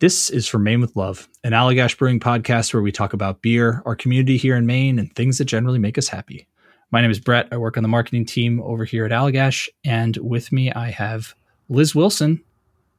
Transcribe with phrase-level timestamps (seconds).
[0.00, 3.82] This is from Maine with Love, an Allagash Brewing podcast where we talk about beer,
[3.84, 6.46] our community here in Maine, and things that generally make us happy.
[6.90, 7.48] My name is Brett.
[7.52, 11.34] I work on the marketing team over here at Allagash, and with me I have
[11.68, 12.42] Liz Wilson.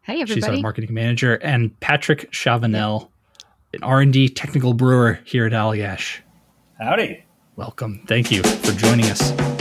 [0.04, 0.42] Hey, everybody.
[0.42, 3.10] She's our marketing manager, and Patrick Chavanelle,
[3.74, 6.20] an R&D technical brewer here at Allagash.
[6.80, 7.24] Howdy.
[7.56, 8.04] Welcome.
[8.06, 9.61] Thank you for joining us.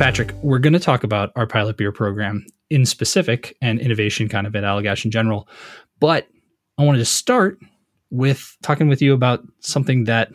[0.00, 4.46] Patrick, we're going to talk about our pilot beer program in specific and innovation kind
[4.46, 5.46] of at Allagash in general.
[6.00, 6.26] But
[6.78, 7.58] I wanted to start
[8.08, 10.32] with talking with you about something that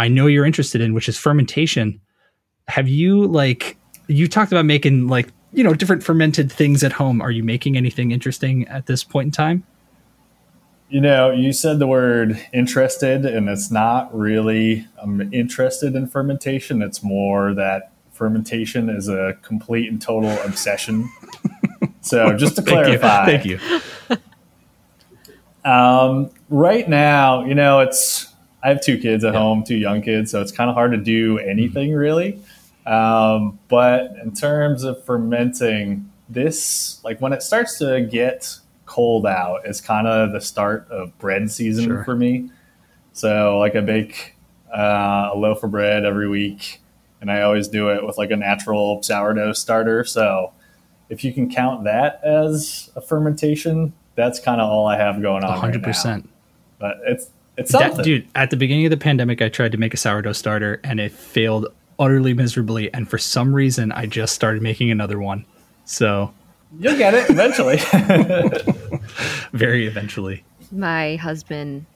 [0.00, 2.00] I know you're interested in, which is fermentation.
[2.66, 3.76] Have you, like,
[4.08, 7.22] you talked about making, like, you know, different fermented things at home.
[7.22, 9.62] Are you making anything interesting at this point in time?
[10.88, 16.82] You know, you said the word interested, and it's not really, I'm interested in fermentation.
[16.82, 21.10] It's more that fermentation is a complete and total obsession.
[22.00, 23.58] so just to clarify, thank you.
[23.58, 24.20] Thank
[25.64, 25.70] you.
[25.70, 29.40] Um, right now, you know, it's I have two kids at yeah.
[29.40, 31.98] home, two young kids, so it's kind of hard to do anything mm-hmm.
[31.98, 32.40] really.
[32.86, 39.62] Um, but in terms of fermenting, this like when it starts to get cold out,
[39.64, 42.04] it's kind of the start of bread season sure.
[42.04, 42.50] for me.
[43.12, 44.36] So like I bake
[44.72, 46.80] uh, a loaf of bread every week
[47.20, 50.04] and I always do it with like a natural sourdough starter.
[50.04, 50.52] So
[51.08, 55.44] if you can count that as a fermentation, that's kind of all I have going
[55.44, 55.58] on.
[55.58, 56.28] hundred right percent.
[56.78, 57.96] But it's it's something.
[57.96, 58.28] That, dude.
[58.34, 61.12] At the beginning of the pandemic, I tried to make a sourdough starter and it
[61.12, 62.92] failed utterly miserably.
[62.92, 65.44] And for some reason, I just started making another one.
[65.84, 66.32] So
[66.78, 67.78] you'll get it eventually.
[69.52, 70.44] Very eventually.
[70.72, 71.86] My husband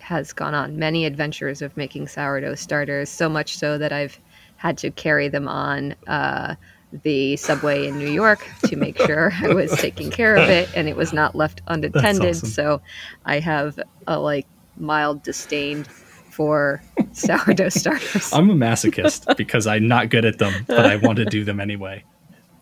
[0.00, 4.18] has gone on many adventures of making sourdough starters, so much so that I've
[4.64, 6.54] had to carry them on uh,
[7.02, 10.88] the subway in New York to make sure I was taking care of it and
[10.88, 12.30] it was not left unattended.
[12.30, 12.48] Awesome.
[12.48, 12.80] So
[13.26, 14.46] I have a like
[14.78, 18.32] mild disdain for sourdough starters.
[18.32, 21.60] I'm a masochist because I'm not good at them, but I want to do them
[21.60, 22.02] anyway.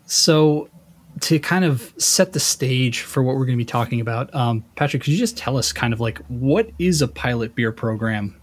[0.07, 0.69] So,
[1.21, 4.65] to kind of set the stage for what we're going to be talking about, um,
[4.75, 8.42] Patrick, could you just tell us kind of like what is a pilot beer program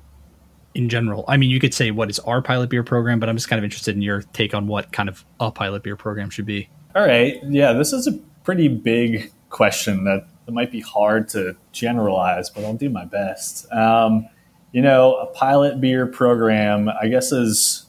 [0.75, 1.25] in general?
[1.27, 3.57] I mean, you could say what is our pilot beer program, but I'm just kind
[3.57, 6.69] of interested in your take on what kind of a pilot beer program should be.
[6.95, 7.37] All right.
[7.43, 8.13] Yeah, this is a
[8.43, 13.71] pretty big question that, might be hard to generalize, but I'll do my best.
[13.71, 14.27] Um,
[14.71, 17.85] you know, a pilot beer program, I guess, is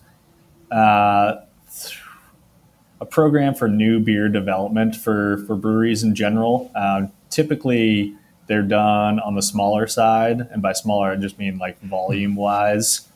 [0.70, 1.36] uh,
[3.00, 6.70] a program for new beer development for, for breweries in general.
[6.74, 8.14] Uh, typically,
[8.50, 13.08] they're done on the smaller side, and by smaller I just mean like volume wise.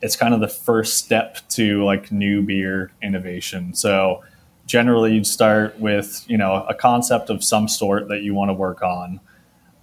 [0.00, 3.74] It's kind of the first step to like new beer innovation.
[3.74, 4.24] So
[4.66, 8.54] generally, you'd start with you know a concept of some sort that you want to
[8.54, 9.20] work on,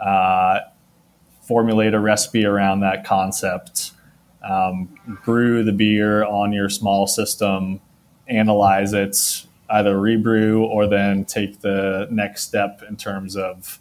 [0.02, 0.60] uh,
[1.44, 3.94] formulate a recipe around that concept,
[4.44, 4.94] um,
[5.24, 7.80] brew the beer on your small system,
[8.28, 13.80] analyze it, either rebrew or then take the next step in terms of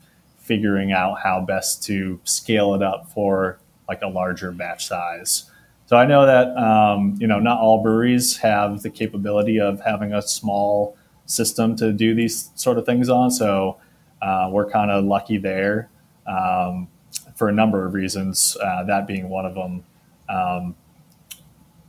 [0.48, 5.50] figuring out how best to scale it up for like a larger batch size.
[5.86, 10.12] So I know that um, you know not all breweries have the capability of having
[10.12, 13.30] a small system to do these sort of things on.
[13.30, 13.76] So
[14.20, 15.90] uh, we're kind of lucky there
[16.26, 16.88] um,
[17.36, 18.56] for a number of reasons.
[18.60, 19.84] Uh, that being one of them.
[20.28, 20.74] Um,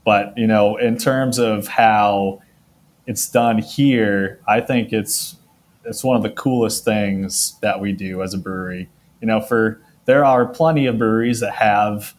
[0.05, 2.41] but you know, in terms of how
[3.05, 5.35] it's done here, I think it's
[5.89, 8.87] it's one of the coolest things that we do as a brewery.
[9.21, 12.15] You know, for there are plenty of breweries that have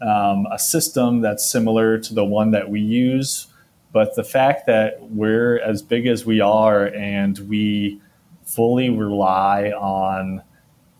[0.00, 3.48] um, a system that's similar to the one that we use,
[3.92, 8.00] but the fact that we're as big as we are and we
[8.44, 10.42] fully rely on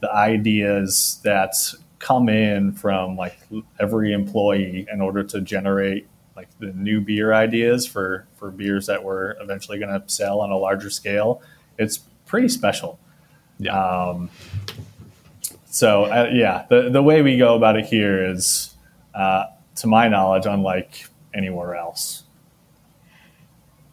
[0.00, 1.54] the ideas that
[1.98, 3.38] come in from like
[3.80, 6.06] every employee in order to generate
[6.36, 10.52] like the new beer ideas for for beers that we're eventually going to sell on
[10.52, 11.42] a larger scale
[11.78, 12.98] it's pretty special.
[13.58, 13.78] Yeah.
[13.78, 14.30] Um,
[15.66, 18.74] so uh, yeah, the the way we go about it here is,
[19.14, 19.44] uh,
[19.76, 22.24] to my knowledge, unlike anywhere else.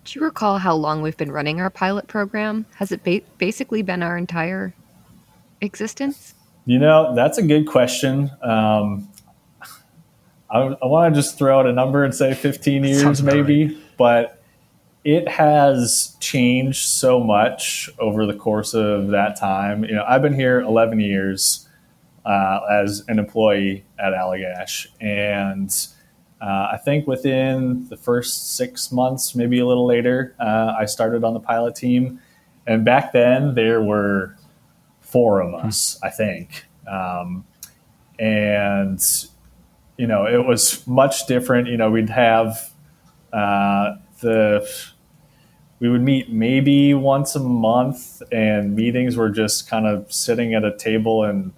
[0.06, 2.66] Do you recall how long we've been running our pilot program?
[2.76, 4.74] Has it ba- basically been our entire
[5.62, 6.36] existence?
[6.66, 8.32] You know, that's a good question.
[8.42, 9.10] Um,
[10.50, 13.78] I, I want to just throw out a number and say 15 years, maybe, right.
[13.98, 14.44] but
[15.06, 19.86] it has changed so much over the course of that time.
[19.86, 21.62] You know, I've been here 11 years.
[22.26, 24.88] uh, as an employee at Allagash.
[25.02, 25.70] And
[26.42, 31.24] uh, I think within the first six months, maybe a little later, uh, I started
[31.24, 32.20] on the pilot team.
[32.68, 34.36] And back then, there were
[35.02, 36.66] four of us, I think.
[36.88, 37.46] Um,
[38.20, 39.00] and,
[39.98, 41.68] you know, it was much different.
[41.68, 42.72] You know, we'd have
[43.34, 44.68] uh, the
[45.80, 50.64] we would meet maybe once a month, and meetings were just kind of sitting at
[50.64, 51.54] a table, and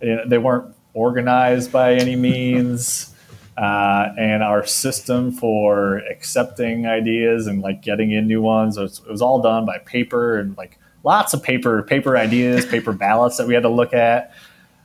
[0.00, 3.08] you know, they weren't organized by any means.
[3.54, 9.00] Uh, and our system for accepting ideas and like getting in new ones, it was,
[9.00, 13.36] it was all done by paper and like lots of paper, paper ideas, paper ballots
[13.36, 14.32] that we had to look at.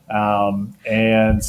[0.09, 1.41] Um, and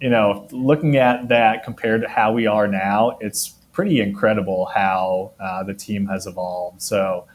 [0.00, 5.32] you know, looking at that compared to how we are now, it's pretty incredible how
[5.40, 6.82] uh, the team has evolved.
[6.82, 7.26] So,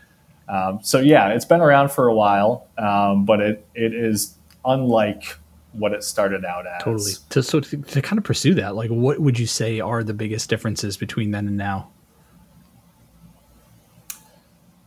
[0.48, 5.38] um, so yeah, it's been around for a while, um, but it it is unlike
[5.74, 6.84] what it started out as.
[6.84, 7.12] Totally.
[7.30, 10.14] To, so to, to kind of pursue that, like, what would you say are the
[10.14, 11.90] biggest differences between then and now?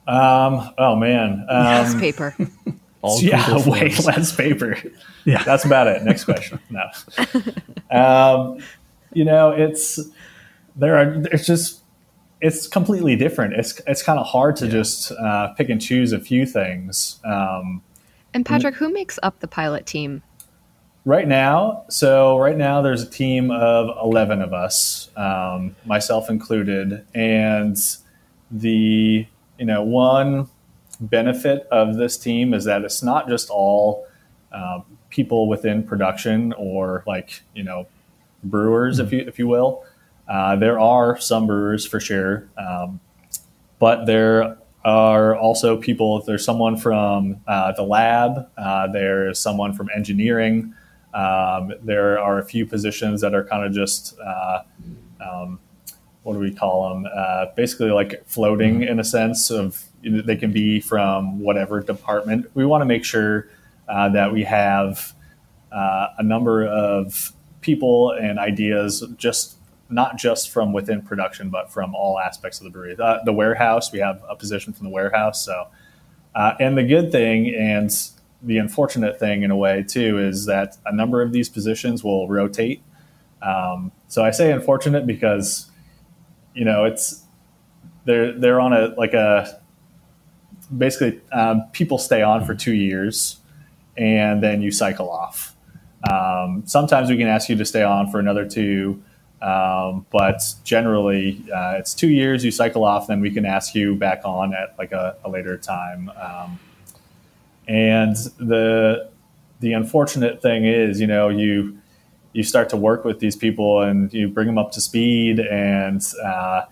[0.06, 2.34] Um, oh man, um, less paper.
[3.02, 4.76] All yeah, way less paper.
[5.24, 6.02] Yeah, that's about it.
[6.02, 6.58] Next question.
[6.70, 6.88] No,
[7.96, 8.58] um,
[9.12, 10.00] you know, it's
[10.78, 11.82] there are it's just
[12.40, 13.54] it's completely different.
[13.54, 14.70] It's it's kind of hard to yeah.
[14.70, 17.20] just uh, pick and choose a few things.
[17.24, 17.82] Um,
[18.32, 20.22] and Patrick, who makes up the pilot team?
[21.04, 27.04] Right now, so right now there's a team of eleven of us, um, myself included,
[27.14, 27.76] and
[28.50, 29.26] the
[29.58, 30.48] you know one
[31.00, 34.06] benefit of this team is that it's not just all
[34.52, 37.86] um, people within production or like you know
[38.44, 39.06] brewers, mm-hmm.
[39.06, 39.84] if you if you will.
[40.28, 43.00] Uh, there are some brewers for sure, um,
[43.78, 46.22] but there are also people.
[46.22, 48.48] There's someone from uh, the lab.
[48.56, 50.74] Uh, there's someone from engineering.
[51.14, 54.62] Um, there are a few positions that are kind of just uh,
[55.24, 55.58] um,
[56.22, 57.06] what do we call them?
[57.12, 58.90] Uh, basically, like floating mm-hmm.
[58.90, 62.46] in a sense of they can be from whatever department.
[62.54, 63.48] We want to make sure
[63.88, 65.14] uh, that we have
[65.72, 69.57] a number of people and ideas just
[69.90, 72.96] not just from within production, but from all aspects of the brewery.
[72.98, 75.44] Uh, the warehouse, we have a position from the warehouse.
[75.44, 75.68] So,
[76.34, 77.90] uh, and the good thing and
[78.42, 82.28] the unfortunate thing in a way too is that a number of these positions will
[82.28, 82.82] rotate.
[83.42, 85.70] Um, so I say unfortunate because,
[86.54, 87.24] you know, it's
[88.04, 89.60] they're they're on a like a
[90.76, 93.38] basically um, people stay on for two years
[93.96, 95.56] and then you cycle off.
[96.10, 99.02] Um, sometimes we can ask you to stay on for another two
[99.40, 102.44] um, but generally, uh, it's two years.
[102.44, 105.56] You cycle off, then we can ask you back on at like a, a later
[105.56, 106.10] time.
[106.20, 106.58] Um,
[107.68, 109.10] and the
[109.60, 111.78] the unfortunate thing is, you know, you
[112.32, 116.02] you start to work with these people and you bring them up to speed, and
[116.24, 116.62] uh,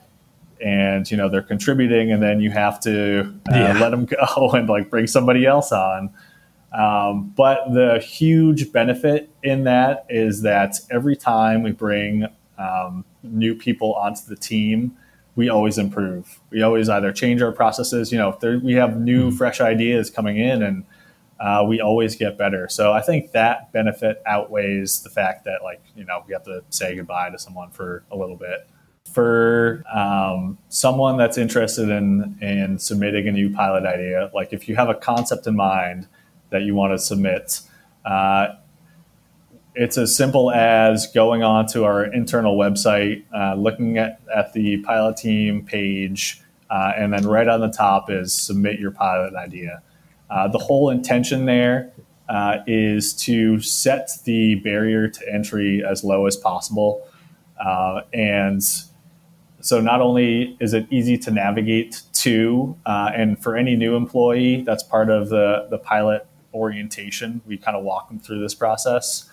[0.61, 3.79] and you know they're contributing, and then you have to uh, yeah.
[3.79, 6.11] let them go and like bring somebody else on.
[6.73, 12.27] Um, but the huge benefit in that is that every time we bring
[12.59, 14.97] um, new people onto the team,
[15.35, 16.41] we always improve.
[16.51, 18.11] We always either change our processes.
[18.11, 19.37] You know, there, we have new, mm-hmm.
[19.37, 20.85] fresh ideas coming in, and
[21.39, 22.69] uh, we always get better.
[22.69, 26.63] So I think that benefit outweighs the fact that, like, you know, we have to
[26.71, 28.69] say goodbye to someone for a little bit.
[29.13, 34.77] For um, someone that's interested in in submitting a new pilot idea, like if you
[34.77, 36.09] have a concept in mind
[36.51, 37.61] that you want to submit.
[38.05, 38.55] Uh,
[39.77, 45.19] it's as simple as going onto our internal website, uh, looking at, at the pilot
[45.19, 46.41] team page,
[46.71, 49.83] uh, and then right on the top is submit your pilot idea.
[50.31, 51.93] Uh, the whole intention there
[52.31, 57.07] uh, is to set the barrier to entry as low as possible.
[57.63, 58.63] Uh, and
[59.61, 64.63] so not only is it easy to navigate to, uh, and for any new employee,
[64.63, 67.43] that's part of the, the pilot orientation.
[67.47, 69.31] We kind of walk them through this process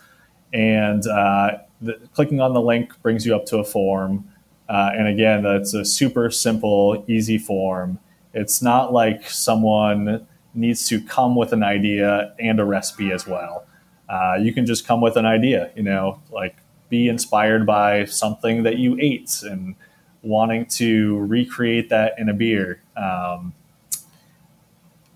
[0.54, 4.28] and uh, the, clicking on the link brings you up to a form.
[4.70, 8.00] Uh, and again, that's a super simple, easy form.
[8.34, 13.66] It's not like someone needs to come with an idea and a recipe as well.
[14.08, 16.56] Uh, you can just come with an idea, you know, like
[16.90, 19.76] be inspired by something that you ate and
[20.22, 22.82] wanting to recreate that in a beer.
[22.96, 23.54] Um,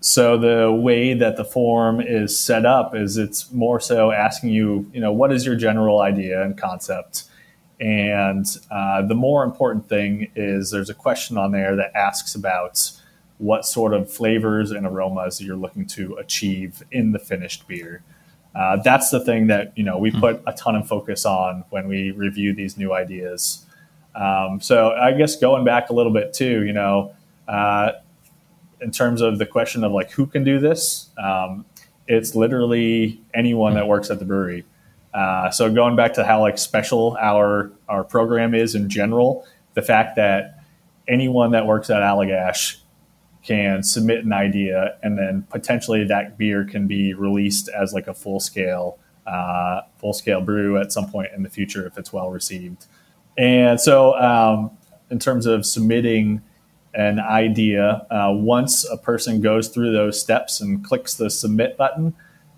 [0.00, 4.88] so the way that the form is set up is it's more so asking you,
[4.92, 7.24] you know, what is your general idea and concept?
[7.80, 12.90] And uh, the more important thing is there's a question on there that asks about
[13.38, 18.02] what sort of flavors and aromas you're looking to achieve in the finished beer.
[18.54, 21.86] Uh, that's the thing that you know we put a ton of focus on when
[21.86, 23.64] we review these new ideas.
[24.16, 27.14] Um, so I guess going back a little bit too, you know,
[27.46, 27.92] uh,
[28.80, 31.64] in terms of the question of like who can do this, um,
[32.06, 34.64] it's literally anyone that works at the brewery.
[35.12, 39.82] Uh, so going back to how like special our our program is in general, the
[39.82, 40.62] fact that
[41.06, 42.76] anyone that works at Allagash
[43.42, 48.14] can submit an idea and then potentially that beer can be released as like a
[48.14, 52.30] full scale uh, full scale brew at some point in the future if it's well
[52.30, 52.86] received.
[53.36, 54.70] And so, um,
[55.10, 56.42] in terms of submitting
[56.94, 62.14] an idea, uh, once a person goes through those steps and clicks the submit button,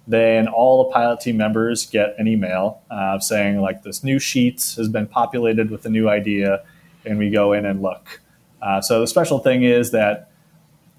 [0.07, 4.75] then all the pilot team members get an email uh, saying like this new sheet
[4.77, 6.63] has been populated with a new idea,
[7.05, 8.21] and we go in and look.
[8.63, 10.31] Uh, so the special thing is that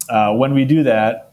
[0.08, 1.32] uh, when we do that,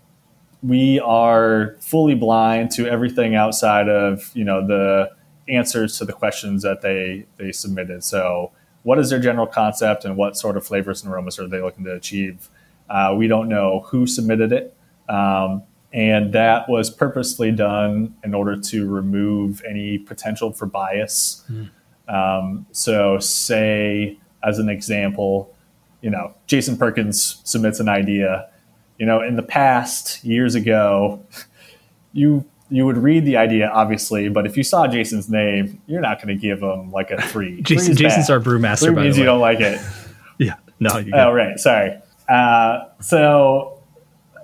[0.61, 5.09] we are fully blind to everything outside of you know the
[5.47, 8.03] answers to the questions that they they submitted.
[8.03, 8.51] So,
[8.83, 11.83] what is their general concept, and what sort of flavors and aromas are they looking
[11.85, 12.49] to achieve?
[12.89, 14.75] Uh, we don't know who submitted it,
[15.07, 21.43] um, and that was purposely done in order to remove any potential for bias.
[21.51, 21.69] Mm.
[22.07, 25.53] Um, so, say as an example,
[26.01, 28.49] you know, Jason Perkins submits an idea.
[28.97, 31.25] You know, in the past, years ago,
[32.13, 36.17] you you would read the idea, obviously, but if you saw Jason's name, you're not
[36.17, 37.61] going to give him like a three.
[37.61, 38.33] Jason, Jason's bad.
[38.33, 38.85] our brewmaster.
[38.85, 39.81] Three means you don't like it.
[40.37, 40.55] yeah.
[40.79, 41.03] No.
[41.13, 41.59] oh, right.
[41.59, 41.97] Sorry.
[42.27, 43.81] Uh, so,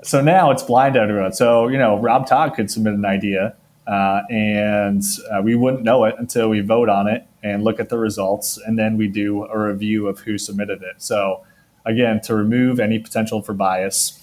[0.03, 1.33] so now it's blind everyone.
[1.33, 3.55] So you know, Rob Todd could submit an idea,
[3.87, 7.89] uh, and uh, we wouldn't know it until we vote on it and look at
[7.89, 10.95] the results, and then we do a review of who submitted it.
[10.97, 11.45] So,
[11.85, 14.19] again, to remove any potential for bias,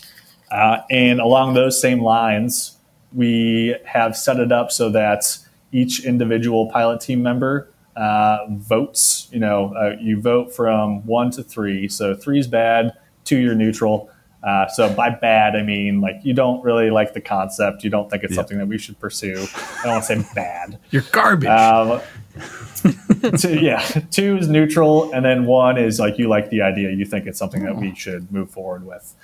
[0.50, 2.76] uh, and along those same lines
[3.14, 5.38] we have set it up so that
[5.72, 9.28] each individual pilot team member uh, votes.
[9.32, 11.88] You know, uh, you vote from one to three.
[11.88, 12.92] So three is bad,
[13.24, 14.10] two you're neutral.
[14.42, 17.84] Uh, so by bad, I mean like you don't really like the concept.
[17.84, 18.36] You don't think it's yeah.
[18.36, 19.46] something that we should pursue.
[19.54, 20.80] I don't want to say bad.
[20.90, 21.48] You're garbage.
[21.48, 22.00] Um,
[23.38, 26.90] two, yeah, two is neutral, and then one is like you like the idea.
[26.90, 29.14] You think it's something that we should move forward with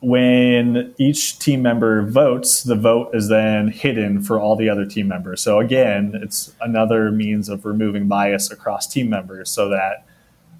[0.00, 5.08] when each team member votes, the vote is then hidden for all the other team
[5.08, 5.40] members.
[5.40, 10.06] So again, it's another means of removing bias across team members so that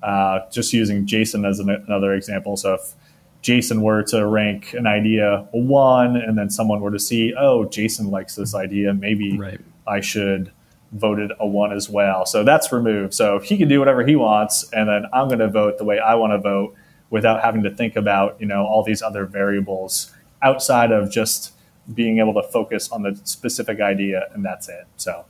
[0.02, 2.56] uh, just using Jason as an, another example.
[2.56, 2.94] So if
[3.42, 7.64] Jason were to rank an idea a one and then someone were to see, oh,
[7.64, 9.60] Jason likes this idea, maybe right.
[9.86, 10.50] I should
[10.92, 12.26] vote it a one as well.
[12.26, 13.14] So that's removed.
[13.14, 16.00] So he can do whatever he wants and then I'm going to vote the way
[16.00, 16.74] I want to vote
[17.10, 20.12] without having to think about you know all these other variables
[20.42, 21.52] outside of just
[21.94, 24.86] being able to focus on the specific idea and that's it.
[24.96, 25.24] So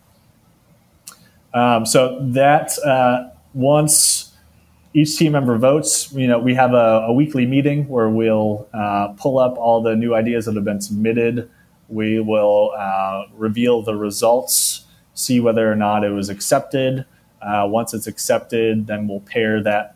[1.55, 4.33] um, so that uh, once
[4.95, 9.09] each team member votes you know we have a, a weekly meeting where we'll uh,
[9.17, 11.51] pull up all the new ideas that have been submitted.
[11.89, 17.05] We will uh, reveal the results see whether or not it was accepted.
[17.41, 19.95] Uh, once it's accepted then we'll pair that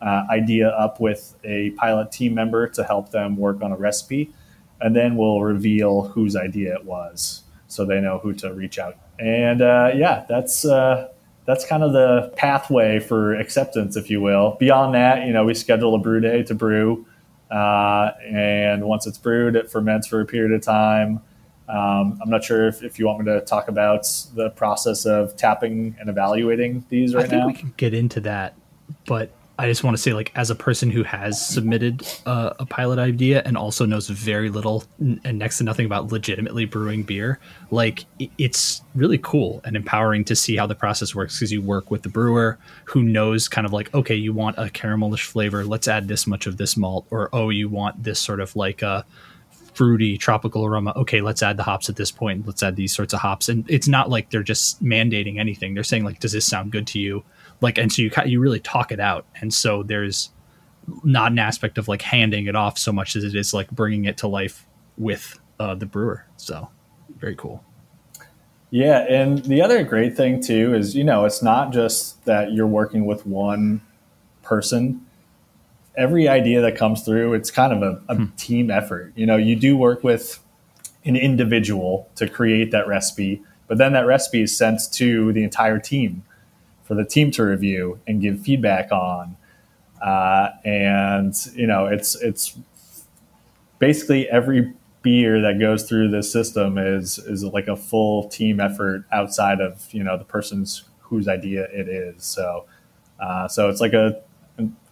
[0.00, 4.32] uh, idea up with a pilot team member to help them work on a recipe.
[4.80, 8.96] And then we'll reveal whose idea it was so they know who to reach out.
[9.18, 11.08] And uh, yeah, that's uh,
[11.46, 14.56] that's kind of the pathway for acceptance, if you will.
[14.58, 17.06] Beyond that, you know, we schedule a brew day to brew.
[17.50, 21.20] Uh, and once it's brewed, it ferments for a period of time.
[21.68, 25.36] Um, I'm not sure if, if you want me to talk about the process of
[25.36, 27.46] tapping and evaluating these right I think now.
[27.46, 28.54] We can get into that,
[29.06, 32.66] but I just want to say, like, as a person who has submitted uh, a
[32.66, 37.40] pilot idea and also knows very little and next to nothing about legitimately brewing beer,
[37.70, 38.04] like,
[38.36, 42.02] it's really cool and empowering to see how the process works because you work with
[42.02, 46.06] the brewer who knows kind of like, okay, you want a caramelish flavor, let's add
[46.06, 49.06] this much of this malt, or oh, you want this sort of like a
[49.72, 50.92] fruity tropical aroma.
[50.96, 52.46] Okay, let's add the hops at this point.
[52.46, 55.74] Let's add these sorts of hops, and it's not like they're just mandating anything.
[55.74, 57.24] They're saying like, does this sound good to you?
[57.60, 59.26] Like and so you you really talk it out.
[59.40, 60.30] And so there's
[61.02, 64.04] not an aspect of like handing it off so much as it is like bringing
[64.04, 66.24] it to life with uh, the brewer.
[66.36, 66.68] So
[67.18, 67.64] very cool.
[68.70, 72.66] Yeah and the other great thing too is you know it's not just that you're
[72.66, 73.80] working with one
[74.42, 75.02] person.
[75.96, 78.24] Every idea that comes through it's kind of a, a hmm.
[78.36, 79.12] team effort.
[79.16, 80.40] You know you do work with
[81.04, 85.78] an individual to create that recipe but then that recipe is sent to the entire
[85.78, 86.24] team
[86.86, 89.36] for the team to review and give feedback on.
[90.00, 92.56] Uh, and you know, it's it's
[93.78, 99.04] basically every beer that goes through this system is is like a full team effort
[99.12, 102.24] outside of you know the person's whose idea it is.
[102.24, 102.66] So
[103.20, 104.22] uh, so it's like a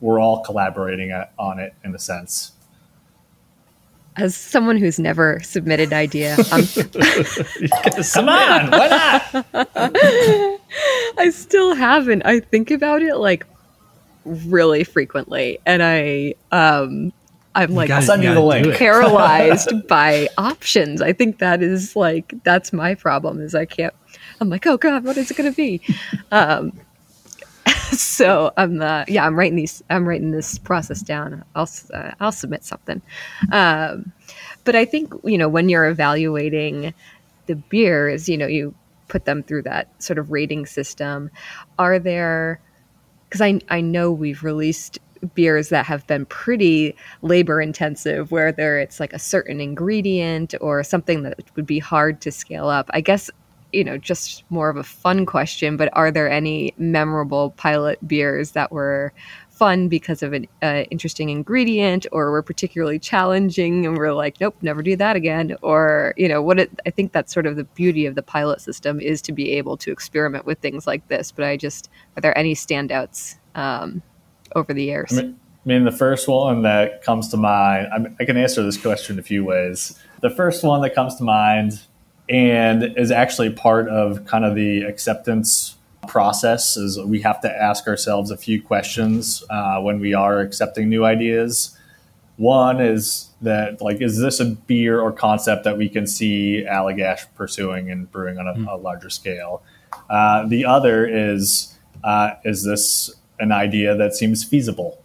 [0.00, 2.52] we're all collaborating on it in a sense.
[4.16, 6.64] As someone who's never submitted an idea, I'm
[8.04, 10.50] come on, why not?
[11.18, 12.22] I still haven't.
[12.22, 13.46] I think about it like
[14.24, 17.12] really frequently, and I um
[17.54, 18.74] I'm like gotta, send you the link.
[18.74, 21.00] paralyzed by options.
[21.00, 23.94] I think that is like that's my problem is I can't.
[24.40, 25.80] I'm like, oh god, what is it going to be?
[26.32, 26.72] Um,
[27.92, 29.82] so I'm uh, yeah, I'm writing these.
[29.88, 31.44] I'm writing this process down.
[31.54, 33.00] I'll uh, I'll submit something.
[33.52, 34.12] Um,
[34.64, 36.92] but I think you know when you're evaluating
[37.46, 38.74] the beers, you know you
[39.08, 41.30] put them through that sort of rating system.
[41.78, 42.60] Are there
[43.28, 44.98] because I I know we've released
[45.34, 51.22] beers that have been pretty labor intensive, whether it's like a certain ingredient or something
[51.22, 52.90] that would be hard to scale up.
[52.92, 53.30] I guess,
[53.72, 58.52] you know, just more of a fun question, but are there any memorable pilot beers
[58.52, 59.12] that were
[59.54, 64.56] fun because of an uh, interesting ingredient or were particularly challenging and we're like nope
[64.62, 67.64] never do that again or you know what it, i think that's sort of the
[67.64, 71.30] beauty of the pilot system is to be able to experiment with things like this
[71.30, 74.02] but i just are there any standouts um,
[74.54, 75.16] over the years?
[75.16, 78.36] I mean, I mean, the first one that comes to mind, I, mean, I can
[78.36, 79.98] answer this question a few ways.
[80.20, 81.82] The first one that comes to mind
[82.28, 87.86] and is actually part of kind of the acceptance process is we have to ask
[87.86, 91.76] ourselves a few questions uh, when we are accepting new ideas.
[92.36, 97.26] One is that like, is this a beer or concept that we can see Allagash
[97.34, 98.72] pursuing and brewing on a, mm.
[98.72, 99.62] a larger scale?
[100.10, 105.00] Uh, the other is, uh, is this an idea that seems feasible.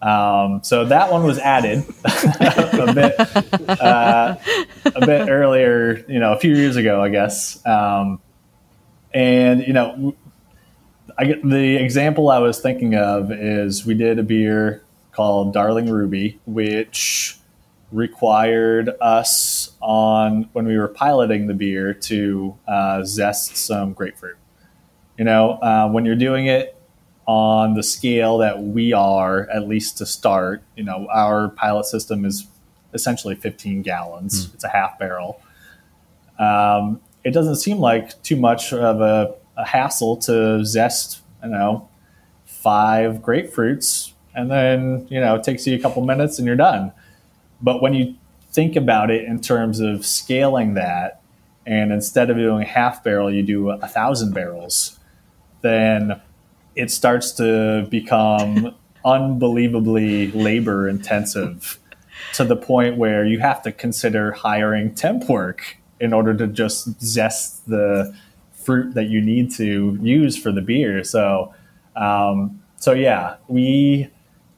[0.00, 3.20] Um, so that one was added a bit
[3.68, 4.34] uh,
[4.84, 7.64] a bit earlier, you know, a few years ago, I guess.
[7.64, 8.20] Um,
[9.14, 10.16] and you know,
[11.18, 15.90] I get the example I was thinking of is we did a beer called Darling
[15.90, 17.38] Ruby, which
[17.90, 24.38] required us on when we were piloting the beer to uh, zest some grapefruit.
[25.18, 26.76] You know, uh, when you're doing it
[27.26, 30.62] on the scale that we are, at least to start.
[30.76, 32.46] You know, our pilot system is
[32.94, 34.46] essentially 15 gallons.
[34.46, 34.54] Mm.
[34.54, 35.40] It's a half barrel.
[36.38, 41.88] Um, it doesn't seem like too much of a, a hassle to zest, you know,
[42.44, 46.92] five grapefruits, and then you know it takes you a couple minutes and you're done.
[47.60, 48.16] But when you
[48.50, 51.22] think about it in terms of scaling that,
[51.66, 54.98] and instead of doing half barrel, you do a thousand barrels,
[55.60, 56.20] then
[56.74, 61.78] it starts to become unbelievably labor intensive
[62.34, 67.00] to the point where you have to consider hiring temp work in order to just
[67.00, 68.14] zest the
[68.64, 71.04] fruit that you need to use for the beer.
[71.04, 71.54] So,
[71.96, 74.08] um, so yeah, we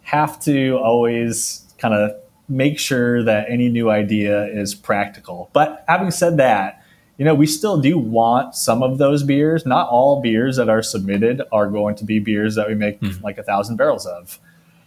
[0.02, 2.12] have to always kind of
[2.48, 5.50] make sure that any new idea is practical.
[5.52, 6.82] But having said that,
[7.16, 9.64] you know, we still do want some of those beers.
[9.64, 13.22] Not all beers that are submitted are going to be beers that we make mm.
[13.22, 14.38] like a thousand barrels of.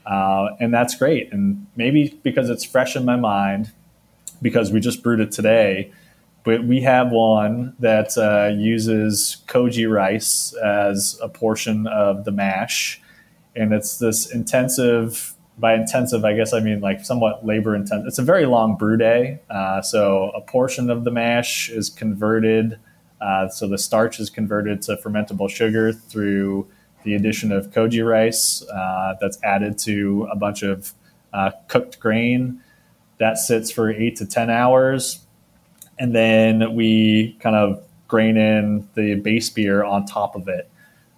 [0.06, 1.32] Uh, and that's great.
[1.34, 3.72] And maybe because it's fresh in my mind,
[4.42, 5.92] because we just brewed it today,
[6.48, 13.02] but we have one that uh, uses koji rice as a portion of the mash.
[13.54, 18.08] And it's this intensive by intensive, I guess I mean like somewhat labor intensive.
[18.08, 19.42] It's a very long brew day.
[19.50, 22.80] Uh, so a portion of the mash is converted.
[23.20, 26.66] Uh, so the starch is converted to fermentable sugar through
[27.04, 30.94] the addition of koji rice uh, that's added to a bunch of
[31.34, 32.62] uh, cooked grain.
[33.18, 35.27] That sits for eight to 10 hours.
[36.00, 40.70] And then we kind of grain in the base beer on top of it.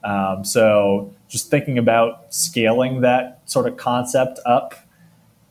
[0.04, 4.74] Um, so just thinking about scaling that sort of concept up,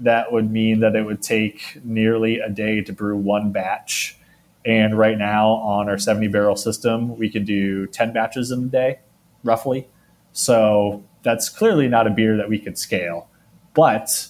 [0.00, 4.16] that would mean that it would take nearly a day to brew one batch.
[4.64, 8.66] And right now on our 70 barrel system, we can do 10 batches in a
[8.66, 8.98] day,
[9.44, 9.88] roughly.
[10.32, 13.28] So that's clearly not a beer that we could scale,
[13.74, 14.28] but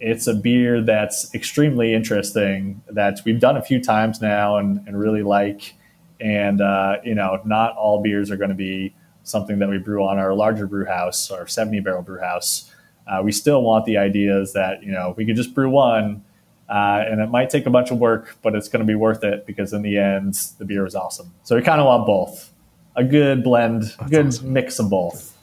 [0.00, 4.98] it's a beer that's extremely interesting that we've done a few times now and, and
[4.98, 5.74] really like.
[6.20, 10.04] And, uh, you know, not all beers are going to be something that we brew
[10.04, 12.70] on our larger brew house, our 70 barrel brew house,
[13.10, 16.22] uh, we still want the ideas that, you know, we could just brew one
[16.68, 19.24] uh, and it might take a bunch of work, but it's going to be worth
[19.24, 21.32] it because in the end, the beer is awesome.
[21.42, 22.52] So we kind of want both
[22.94, 24.52] a good blend, That's good awesome.
[24.52, 25.36] mix of both.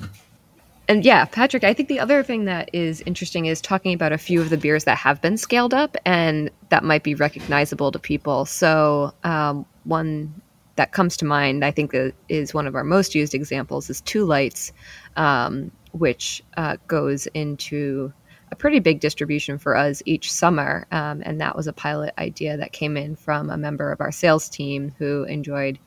[0.87, 4.17] And yeah, Patrick, I think the other thing that is interesting is talking about a
[4.17, 7.99] few of the beers that have been scaled up and that might be recognizable to
[7.99, 8.45] people.
[8.45, 10.41] So, um, one
[10.77, 11.93] that comes to mind, I think,
[12.29, 14.71] is one of our most used examples is Two Lights,
[15.15, 18.13] um, which uh, goes into
[18.51, 20.87] a pretty big distribution for us each summer.
[20.91, 24.11] Um, and that was a pilot idea that came in from a member of our
[24.11, 25.79] sales team who enjoyed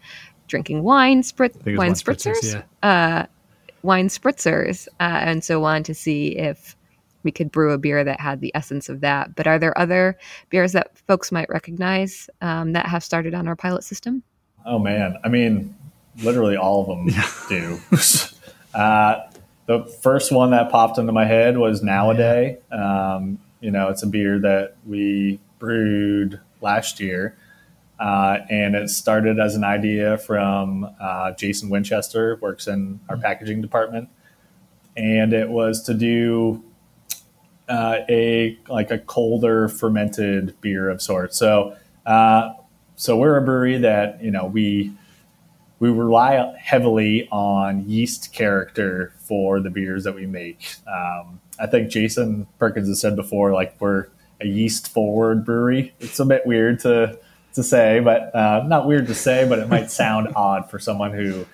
[0.47, 2.37] drinking wine, sprit- wine, wine spritzers.
[2.43, 3.23] spritzers yeah.
[3.23, 3.27] uh,
[3.83, 6.77] wine spritzers, uh, and so on to see if
[7.23, 9.35] we could brew a beer that had the essence of that.
[9.35, 13.57] But are there other beers that folks might recognize um, that have started on our
[13.57, 14.23] pilot system?
[14.67, 15.75] Oh man, I mean,
[16.23, 17.81] literally all of them do.
[18.75, 19.21] uh,
[19.67, 22.59] the first one that popped into my head was Nowaday.
[22.73, 27.37] Um, you know, it's a beer that we brewed last year.
[28.01, 33.23] Uh, and it started as an idea from uh, Jason Winchester, works in our mm-hmm.
[33.23, 34.09] packaging department,
[34.97, 36.65] and it was to do
[37.69, 41.37] uh, a like a colder fermented beer of sorts.
[41.37, 42.55] So, uh,
[42.97, 44.93] so we're a brewery that you know we
[45.79, 50.75] we rely heavily on yeast character for the beers that we make.
[50.87, 54.07] Um, I think Jason Perkins has said before, like we're
[54.41, 55.93] a yeast forward brewery.
[56.01, 57.19] It's a bit weird to
[57.61, 61.13] to say, but uh, not weird to say, but it might sound odd for someone
[61.13, 61.47] who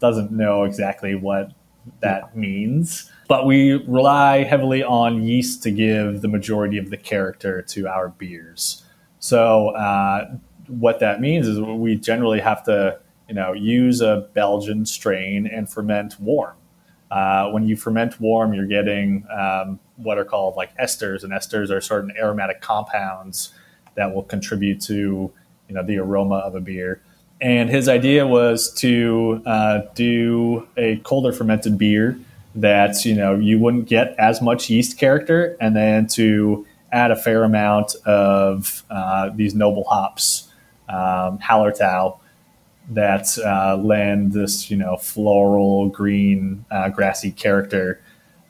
[0.00, 1.52] doesn't know exactly what
[2.00, 3.10] that means.
[3.28, 8.10] But we rely heavily on yeast to give the majority of the character to our
[8.10, 8.84] beers.
[9.18, 10.36] So uh,
[10.68, 12.98] what that means is we generally have to,
[13.28, 16.56] you know, use a Belgian strain and ferment warm.
[17.10, 21.70] Uh, when you ferment warm, you're getting um, what are called like esters, and esters
[21.70, 23.54] are certain aromatic compounds
[23.94, 25.32] that will contribute to
[25.68, 27.00] you know the aroma of a beer.
[27.40, 32.18] And his idea was to uh, do a colder fermented beer
[32.54, 37.16] that you know you wouldn't get as much yeast character, and then to add a
[37.16, 40.48] fair amount of uh, these noble hops,
[40.88, 42.18] um, Hallertau,
[42.90, 48.00] that uh, lend this you know floral, green, uh, grassy character.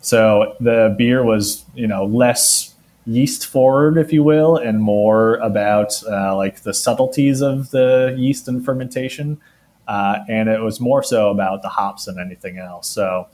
[0.01, 2.74] So the beer was you know less
[3.07, 8.49] yeast forward, if you will, and more about uh, like the subtleties of the yeast
[8.49, 9.41] and fermentation.
[9.87, 12.89] Uh, and it was more so about the hops than anything else.
[12.89, 13.29] So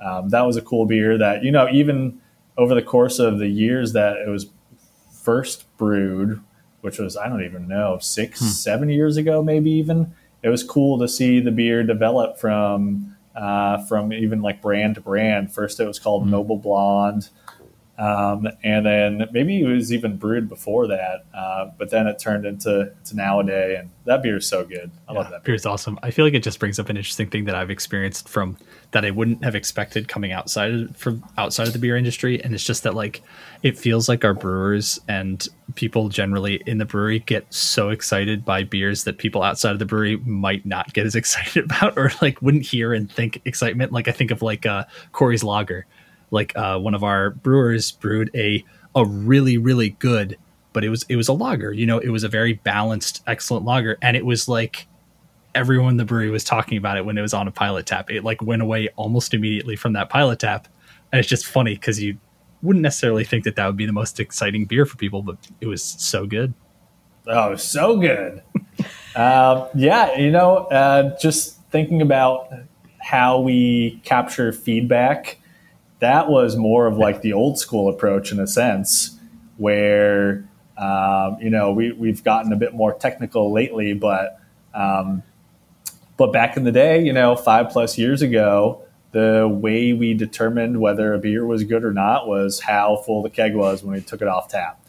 [0.00, 2.20] um, that was a cool beer that, you know, even
[2.56, 4.46] over the course of the years that it was
[5.22, 6.40] first brewed,
[6.82, 8.46] which was, I don't even know, six, hmm.
[8.46, 13.14] seven years ago, maybe even, it was cool to see the beer develop from.
[13.34, 15.52] Uh, from even like brand to brand.
[15.52, 16.30] First, it was called hmm.
[16.30, 17.28] Noble Blonde.
[17.98, 22.46] Um, and then maybe it was even brewed before that, uh, but then it turned
[22.46, 24.92] into to nowadays, and that beer is so good.
[25.08, 25.56] I yeah, love that beer.
[25.56, 25.98] is awesome.
[26.00, 28.56] I feel like it just brings up an interesting thing that I've experienced from
[28.92, 32.54] that I wouldn't have expected coming outside of, from outside of the beer industry, and
[32.54, 33.20] it's just that like
[33.64, 38.62] it feels like our brewers and people generally in the brewery get so excited by
[38.62, 42.40] beers that people outside of the brewery might not get as excited about or like
[42.40, 43.90] wouldn't hear and think excitement.
[43.90, 45.84] Like I think of like uh, Cory's Lager
[46.30, 48.64] like uh, one of our brewers brewed a
[48.94, 50.36] a really really good
[50.72, 53.64] but it was it was a lager you know it was a very balanced excellent
[53.64, 53.98] lager.
[54.02, 54.86] And it was like
[55.54, 58.10] everyone in the brewery was talking about it when it was on a pilot tap.
[58.10, 60.68] It like went away almost immediately from that pilot tap.
[61.12, 62.18] And it's just funny because you
[62.62, 65.66] wouldn't necessarily think that that would be the most exciting beer for people but it
[65.66, 66.54] was so good.
[67.26, 68.42] Oh so good.
[69.14, 72.52] Uh, yeah you know uh, just thinking about
[73.00, 75.38] how we capture feedback
[76.00, 79.18] that was more of like the old school approach in a sense,
[79.56, 84.40] where um, you know we we've gotten a bit more technical lately, but
[84.74, 85.22] um,
[86.16, 88.82] but back in the day, you know, five plus years ago,
[89.12, 93.30] the way we determined whether a beer was good or not was how full the
[93.30, 94.80] keg was when we took it off tap,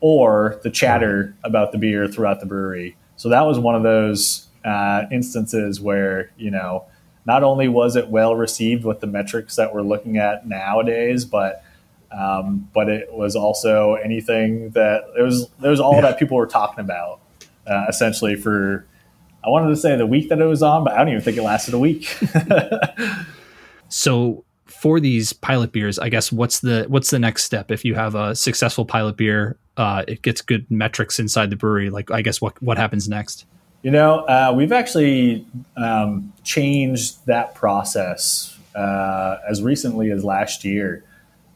[0.00, 2.96] or the chatter about the beer throughout the brewery.
[3.16, 6.84] So that was one of those uh, instances where you know
[7.24, 11.64] not only was it well received with the metrics that we're looking at nowadays, but
[12.10, 16.02] um, but it was also anything that it was it was all yeah.
[16.02, 17.20] that people were talking about
[17.66, 18.86] uh, essentially for
[19.44, 21.36] I wanted to say the week that it was on, but I don't even think
[21.36, 22.16] it lasted a week.
[23.88, 27.94] so for these pilot beers, I guess what's the what's the next step if you
[27.94, 31.90] have a successful pilot beer, uh, it gets good metrics inside the brewery.
[31.90, 33.46] Like I guess what what happens next?
[33.82, 35.44] You know, uh, we've actually
[35.76, 41.04] um, changed that process uh, as recently as last year,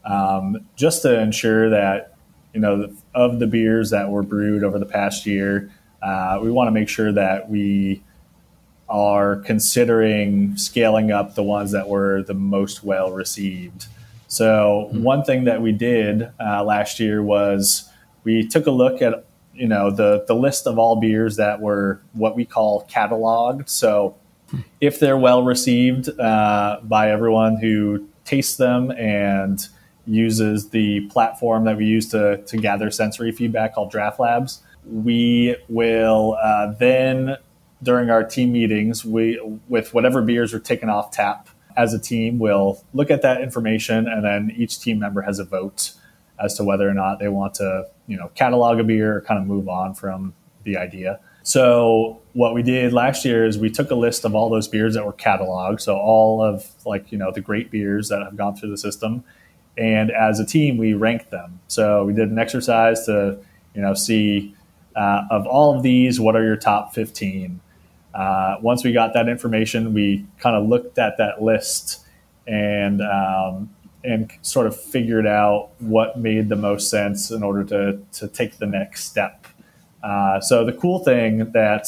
[0.03, 2.15] um, just to ensure that
[2.53, 6.67] you know of the beers that were brewed over the past year, uh, we want
[6.67, 8.03] to make sure that we
[8.89, 13.87] are considering scaling up the ones that were the most well received.
[14.27, 15.03] So mm-hmm.
[15.03, 17.89] one thing that we did uh, last year was
[18.25, 19.26] we took a look at
[19.57, 23.69] you know the the list of all beers that were what we call cataloged.
[23.69, 24.15] So
[24.79, 29.65] if they're well received uh, by everyone who tastes them and
[30.05, 35.57] uses the platform that we use to, to gather sensory feedback called Draft Labs, we
[35.67, 37.35] will uh, then
[37.83, 42.39] during our team meetings, we with whatever beers are taken off tap as a team,
[42.39, 45.93] we'll look at that information, and then each team member has a vote
[46.43, 49.39] as to whether or not they want to, you know, catalog a beer or kind
[49.39, 51.19] of move on from the idea.
[51.43, 54.95] So what we did last year is we took a list of all those beers
[54.95, 58.55] that were cataloged, so all of like you know the great beers that have gone
[58.55, 59.23] through the system,
[59.77, 61.61] and as a team we ranked them.
[61.67, 63.39] So we did an exercise to
[63.73, 64.53] you know see
[64.97, 67.61] uh, of all of these, what are your top fifteen?
[68.13, 72.05] Uh, once we got that information, we kind of looked at that list
[72.45, 73.69] and um,
[74.03, 78.57] and sort of figured out what made the most sense in order to to take
[78.57, 79.45] the next step.
[80.03, 81.87] Uh, so the cool thing that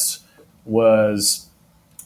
[0.66, 1.48] was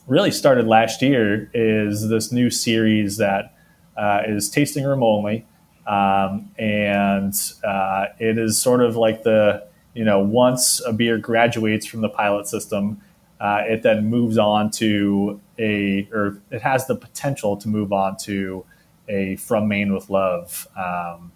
[0.08, 3.56] really started last year is this new series that
[3.98, 5.46] uh, is tasting room only,
[5.88, 11.86] um, and uh, it is sort of like the you know once a beer graduates
[11.86, 13.02] from the pilot system
[13.44, 18.16] uh, it then moves on to a, or it has the potential to move on
[18.16, 18.66] to
[19.08, 21.32] a From Maine with Love um,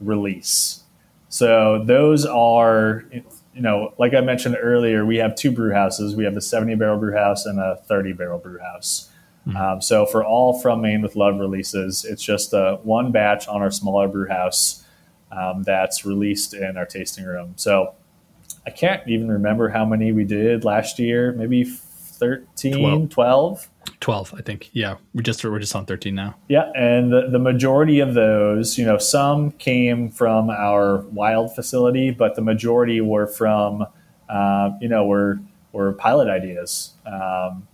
[0.00, 0.82] release.
[1.28, 6.14] So those are, you know, like I mentioned earlier, we have two brew houses.
[6.14, 9.10] We have a 70 barrel brew house and a 30 barrel brew house.
[9.46, 9.56] Mm-hmm.
[9.56, 13.62] Um, so for all From Maine with Love releases, it's just a one batch on
[13.62, 14.84] our smaller brew house
[15.32, 17.54] um, that's released in our tasting room.
[17.56, 17.94] So
[18.66, 21.32] I can't even remember how many we did last year.
[21.32, 21.64] Maybe
[22.22, 23.08] 13, 12.
[23.10, 23.68] 12.
[23.98, 27.38] 12 i think yeah we just we're just on 13 now yeah and the, the
[27.38, 33.26] majority of those you know some came from our wild facility but the majority were
[33.26, 33.84] from
[34.28, 35.40] uh, you know were
[35.72, 37.66] were pilot ideas um,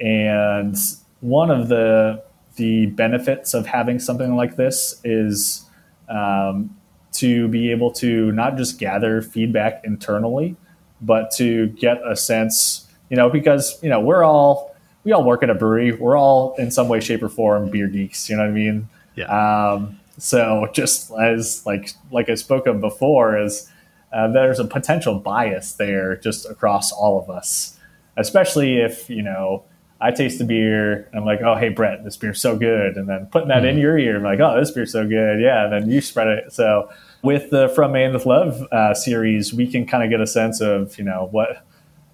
[0.00, 0.76] and
[1.20, 2.22] one of the
[2.56, 5.64] the benefits of having something like this is
[6.10, 6.76] um,
[7.12, 10.56] to be able to not just gather feedback internally,
[11.00, 15.42] but to get a sense, you know, because, you know, we're all, we all work
[15.42, 15.92] at a brewery.
[15.92, 18.28] We're all in some way, shape, or form beer geeks.
[18.28, 18.88] You know what I mean?
[19.14, 19.72] Yeah.
[19.72, 23.70] Um, so just as like like I spoke of before, is
[24.12, 27.78] uh, there's a potential bias there just across all of us,
[28.16, 29.64] especially if you know
[30.00, 33.08] I taste the beer and I'm like, oh hey Brett, this beer's so good, and
[33.08, 33.68] then putting that mm.
[33.68, 33.82] in mm-hmm.
[33.82, 36.52] your ear, I'm like, oh this beer's so good, yeah, and then you spread it.
[36.52, 36.90] So
[37.22, 40.60] with the From Maine with Love uh, series, we can kind of get a sense
[40.60, 41.64] of you know what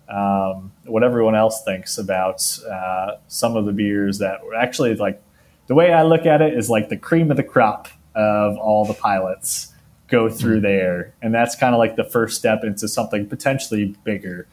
[0.08, 5.22] um, what everyone else thinks about uh, some of the beers that were actually like
[5.66, 8.84] the way I look at it is like the cream of the crop of all
[8.84, 9.72] the pilots
[10.08, 10.64] go through mm-hmm.
[10.64, 14.46] there, and that's kind of like the first step into something potentially bigger.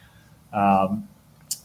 [0.53, 1.07] Um,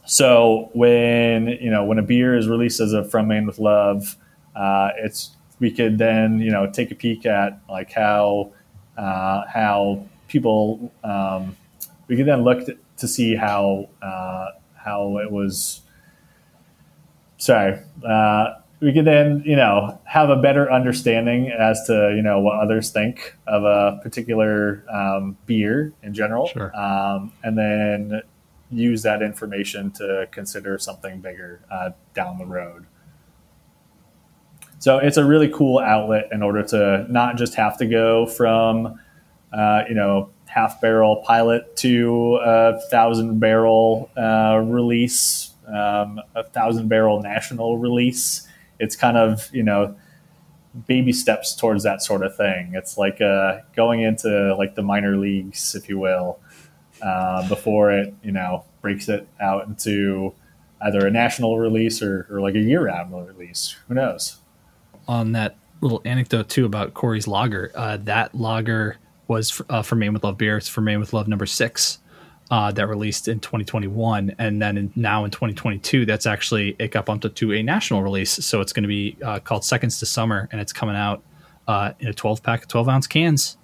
[0.05, 4.17] so when you know when a beer is released as a From Maine with Love,
[4.55, 8.53] uh, it's we could then you know take a peek at like how
[8.99, 11.57] uh, how people um,
[12.09, 15.83] we could then look to, see how uh, how it was.
[17.39, 22.41] Sorry, uh, we could then you know have a better understanding as to you know
[22.41, 26.75] what others think of a particular um, beer in general, sure.
[26.77, 28.23] um, and then
[28.71, 32.87] use that information to consider something bigger uh, down the road.
[34.79, 39.01] So it's a really cool outlet in order to not just have to go from,
[39.53, 46.89] uh, you know, half barrel pilot to a thousand barrel uh, release, um, a thousand
[46.89, 48.47] barrel national release.
[48.79, 49.97] It's kind of, you know,
[50.87, 52.73] baby steps towards that sort of thing.
[52.75, 56.39] It's like uh, going into like the minor leagues, if you will,
[57.03, 60.35] uh, before it, you know, breaks it out into
[60.83, 63.77] either a national release or, or like a year round release.
[63.89, 64.39] Who knows?
[65.09, 67.71] on that little anecdote too about Corey's lager.
[67.75, 68.97] Uh, that lager
[69.29, 70.57] was for, uh, for Maine with Love beer.
[70.57, 71.99] It's for Maine with Love number six
[72.51, 77.07] uh, that released in 2021, and then in, now in 2022, that's actually it got
[77.07, 78.31] bumped up to a national release.
[78.45, 81.23] So it's going to be uh, called Seconds to Summer, and it's coming out
[81.67, 83.57] uh, in a 12 pack of 12 ounce cans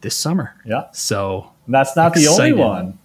[0.00, 0.54] this summer.
[0.64, 0.90] Yeah.
[0.92, 2.28] So that's not excited.
[2.28, 2.98] the only one.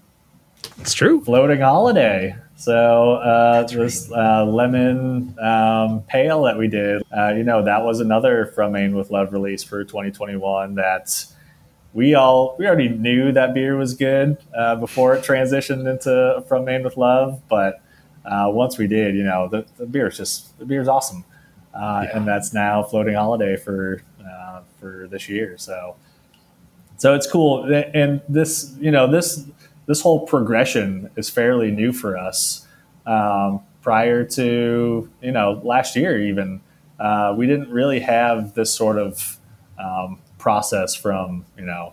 [0.79, 1.21] It's true.
[1.21, 2.35] Floating holiday.
[2.55, 7.99] So uh, this uh, lemon um, pale that we did, uh, you know, that was
[7.99, 11.25] another From Maine with Love release for 2021 that
[11.95, 16.65] we all we already knew that beer was good uh, before it transitioned into From
[16.65, 17.81] Maine with Love, but
[18.25, 21.23] uh, once we did, you know, the, the beer is just the beer is awesome,
[21.73, 22.17] uh, Yeah.
[22.17, 25.57] and that's now floating holiday for uh, for this year.
[25.57, 25.95] So
[26.97, 29.45] so it's cool, and this you know this
[29.85, 32.67] this whole progression is fairly new for us.
[33.05, 36.59] Um, prior to you know last year, even
[36.99, 39.39] uh, we didn't really have this sort of
[39.79, 41.91] um, process from you know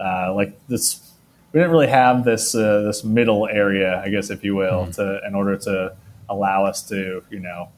[0.00, 1.12] uh, like this.
[1.52, 5.20] We didn't really have this uh, this middle area, I guess, if you will, to
[5.24, 5.94] in order to
[6.28, 7.68] allow us to you know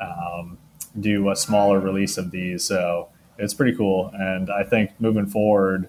[0.00, 0.58] um,
[1.00, 2.62] do a smaller release of these.
[2.62, 5.88] So it's pretty cool, and I think moving forward,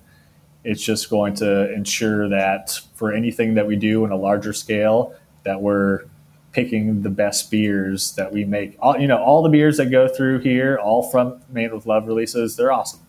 [0.63, 5.13] it's just going to ensure that for anything that we do in a larger scale,
[5.43, 6.06] that we're
[6.54, 8.78] picking the best beers that we make.
[8.80, 12.08] All you know, all the beers that go through here, all from Made with Love
[12.08, 13.04] releases, they're awesome.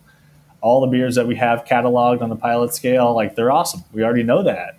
[0.61, 3.83] All the beers that we have cataloged on the pilot scale, like they're awesome.
[3.93, 4.77] We already know that.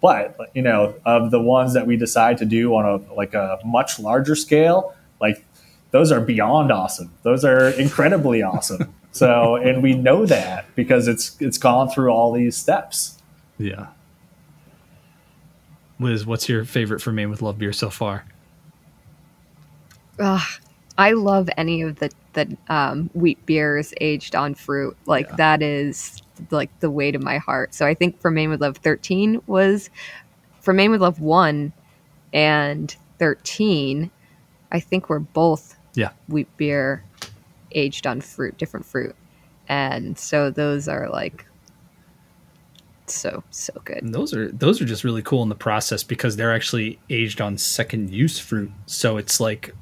[0.00, 3.58] But you know, of the ones that we decide to do on a like a
[3.64, 5.44] much larger scale, like
[5.92, 7.12] those are beyond awesome.
[7.22, 8.94] Those are incredibly awesome.
[9.14, 13.22] So, and we know that because it's it's gone through all these steps.
[13.58, 13.86] Yeah.
[16.00, 18.24] Liz, what's your favorite for Made with Love beer so far?
[20.18, 20.42] Ugh,
[20.96, 24.96] I love any of the the um, wheat beers aged on fruit.
[25.06, 25.36] Like Yeah.
[25.36, 27.74] that is like the way to my heart.
[27.74, 29.88] So I think for Maine with Love 13 was
[30.60, 31.72] for Maine with Love 1
[32.32, 34.10] and 13,
[34.72, 36.10] I think we're both Yeah.
[36.28, 37.04] wheat beer
[37.72, 39.14] aged on fruit, different fruit.
[39.68, 41.46] And so those are like
[43.06, 44.02] so so good.
[44.02, 47.40] And those are those are just really cool in the process because they're actually aged
[47.40, 48.72] on second use fruit.
[48.86, 49.74] So it's like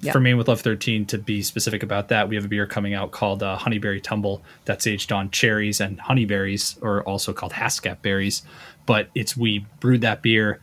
[0.00, 0.12] Yeah.
[0.12, 2.94] for Maine with Love 13 to be specific about that, we have a beer coming
[2.94, 8.00] out called uh, Honeyberry Tumble that's aged on cherries and honeyberries, or also called Haskap
[8.00, 8.42] berries.
[8.86, 10.60] But it's we brewed that beer,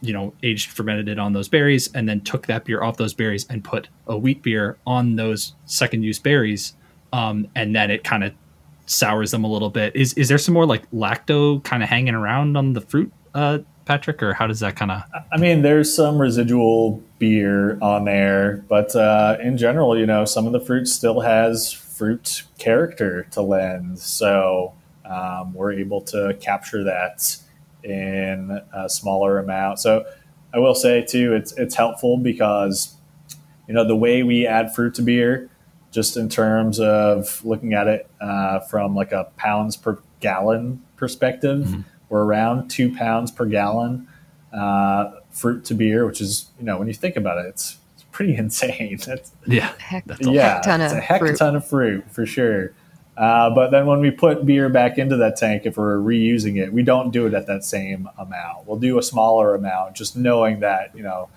[0.00, 3.14] you know, aged fermented it on those berries, and then took that beer off those
[3.14, 6.74] berries and put a wheat beer on those second use berries,
[7.12, 8.32] um, and then it kind of
[8.86, 9.94] sours them a little bit.
[9.94, 13.58] Is is there some more like lacto kind of hanging around on the fruit, uh,
[13.84, 15.02] Patrick, or how does that kind of?
[15.30, 20.46] I mean, there's some residual beer on there, but uh, in general, you know, some
[20.46, 23.98] of the fruit still has fruit character to lend.
[23.98, 27.36] So um, we're able to capture that
[27.82, 29.78] in a smaller amount.
[29.78, 30.04] So
[30.52, 32.94] I will say too, it's it's helpful because
[33.68, 35.50] you know the way we add fruit to beer,
[35.90, 41.66] just in terms of looking at it uh, from like a pounds per gallon perspective,
[42.08, 44.08] we're around two pounds per gallon
[44.52, 48.04] uh, fruit to beer, which is you know when you think about it, it's, it's
[48.12, 48.98] pretty insane.
[49.04, 51.36] That's, Yeah, Heck, That's a yeah, heck ton it's of a heck fruit.
[51.38, 52.72] ton of fruit for sure.
[53.16, 56.72] Uh, but then when we put beer back into that tank, if we're reusing it,
[56.72, 58.66] we don't do it at that same amount.
[58.66, 61.28] We'll do a smaller amount, just knowing that you know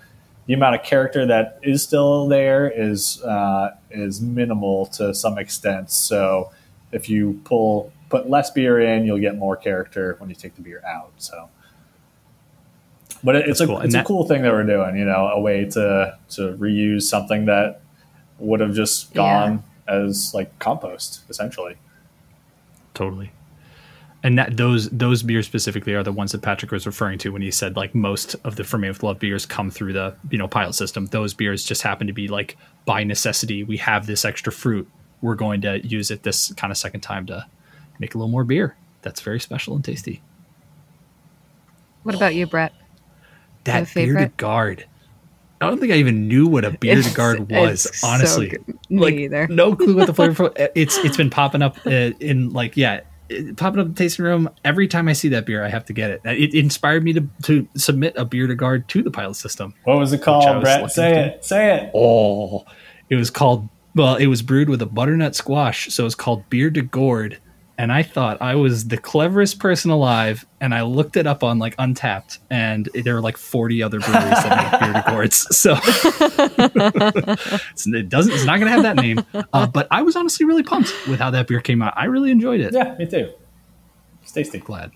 [0.46, 5.90] the amount of character that is still there is uh, is minimal to some extent.
[5.90, 6.50] So
[6.90, 10.62] if you pull put less beer in, you'll get more character when you take the
[10.62, 11.12] beer out.
[11.18, 11.48] So.
[13.24, 13.80] But it, it's That's a cool.
[13.80, 17.02] It's that- a cool thing that we're doing, you know, a way to to reuse
[17.02, 17.80] something that
[18.38, 21.76] would have just gone as like compost essentially.
[22.94, 23.32] totally.
[24.22, 27.40] And that those those beers specifically are the ones that Patrick was referring to when
[27.42, 30.48] he said like most of the Ferment with Love beers come through the you know
[30.48, 31.06] pilot system.
[31.06, 33.62] Those beers just happen to be like by necessity.
[33.64, 34.88] We have this extra fruit.
[35.22, 37.46] We're going to use it this kind of second time to
[37.98, 38.76] make a little more beer.
[39.02, 40.22] That's very special and tasty.
[42.02, 42.72] What about you, Brett?
[43.64, 44.14] That Have a favorite?
[44.16, 44.86] bearded guard.
[45.60, 47.86] I don't think I even knew what a bearded It's- guard was.
[47.86, 48.66] it's so honestly, good.
[48.88, 49.48] Me like neither.
[49.48, 50.52] no clue what the flavor.
[50.74, 54.24] It's it's been popping up uh, in like yeah, it- popping up in the tasting
[54.24, 55.64] room every time I see that beer.
[55.64, 56.20] I have to get it.
[56.24, 59.74] It inspired me to to submit a bière de garde to the pilot system.
[59.84, 60.80] What was it called, was Brett?
[60.82, 61.44] looking Say to- it.
[61.44, 61.90] Say it.
[61.92, 62.64] Oh,
[63.10, 63.68] it was called.
[63.96, 67.38] Well, it was brewed with a butternut squash, so it's called beer de gourd.
[67.80, 71.60] And I thought I was the cleverest person alive, and I looked it up on
[71.60, 75.46] like Untappd, and there were like forty other breweries that make beer de gourds.
[75.56, 75.76] So
[77.72, 78.32] it's, it doesn't.
[78.32, 79.24] It's not going to have that name.
[79.52, 81.94] Uh, but I was honestly really pumped with how that beer came out.
[81.96, 82.74] I really enjoyed it.
[82.74, 83.32] Yeah, me too.
[84.22, 84.58] It's tasty.
[84.58, 84.90] Glad.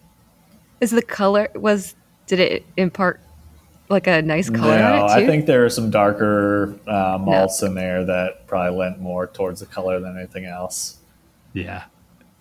[0.81, 1.95] Is the color was
[2.27, 3.21] did it impart
[3.89, 5.13] like a nice color No, too?
[5.13, 9.61] I think there are some darker uh, malts in there that probably lent more towards
[9.61, 10.99] the color than anything else.
[11.53, 11.85] Yeah.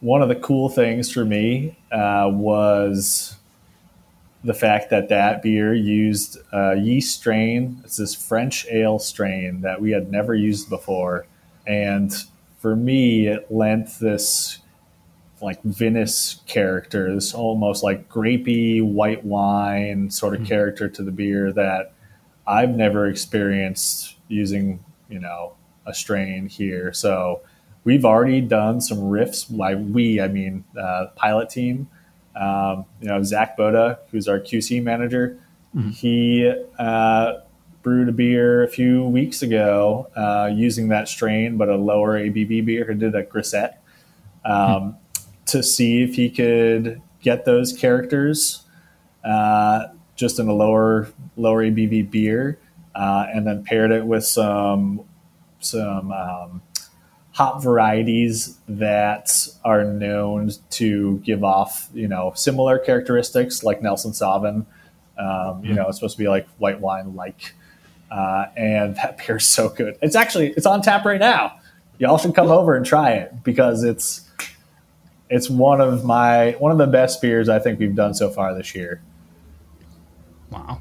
[0.02, 3.38] One of the cool things for me uh, was
[4.44, 7.80] the fact that that beer used a yeast strain.
[7.86, 11.28] It's this French ale strain that we had never used before,
[11.66, 12.12] and
[12.60, 14.60] for me, it lent this
[15.42, 21.52] like vinous character, this almost like grapey white wine sort of character to the beer
[21.52, 21.94] that
[22.46, 25.54] I've never experienced using, you know,
[25.86, 26.94] a strain here.
[26.94, 27.42] So
[27.84, 29.46] we've already done some riffs.
[29.56, 31.90] By we, I mean uh, pilot team.
[32.36, 35.38] Um, you know, Zach Boda, who's our QC manager,
[35.76, 35.90] mm-hmm.
[35.90, 37.34] he uh,
[37.84, 42.66] brewed a beer a few weeks ago uh, using that strain, but a lower ABV
[42.66, 42.92] beer.
[42.92, 43.84] He did a grisette
[44.46, 45.26] um, mm-hmm.
[45.48, 48.64] to see if he could get those characters
[49.24, 52.60] uh, just in a lower lower ABV beer,
[52.96, 55.02] uh, and then paired it with some
[55.60, 56.62] some um,
[57.42, 64.58] hop varieties that are known to give off you know similar characteristics like Nelson Sauvin.
[64.58, 64.66] Um,
[65.18, 65.74] you mm-hmm.
[65.74, 67.56] know, it's supposed to be like white wine like,
[68.12, 69.98] uh, and that beer is so good.
[70.04, 71.60] It's actually it's on tap right now.
[71.98, 74.30] Y'all should come over and try it because it's
[75.28, 78.54] it's one of my one of the best beers I think we've done so far
[78.54, 79.02] this year.
[80.52, 80.80] Wow.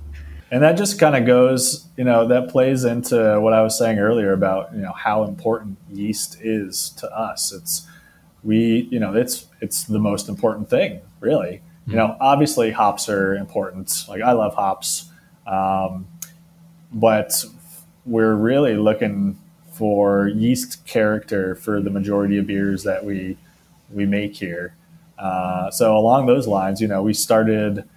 [0.51, 3.99] And that just kind of goes, you know, that plays into what I was saying
[3.99, 7.53] earlier about, you know, how important yeast is to us.
[7.53, 7.87] It's
[8.43, 11.63] we, you know, it's it's the most important thing, really.
[11.83, 11.91] Mm-hmm.
[11.93, 14.07] You know, obviously hops are important.
[14.09, 15.09] Like I love hops.
[15.47, 16.09] Um,
[16.93, 17.45] but
[18.05, 19.39] we're really looking
[19.73, 23.37] for yeast character for the majority of beers that we
[23.93, 24.75] we make here.
[25.19, 27.89] Uh, so along those lines, you know, we started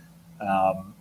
[0.42, 0.93] um,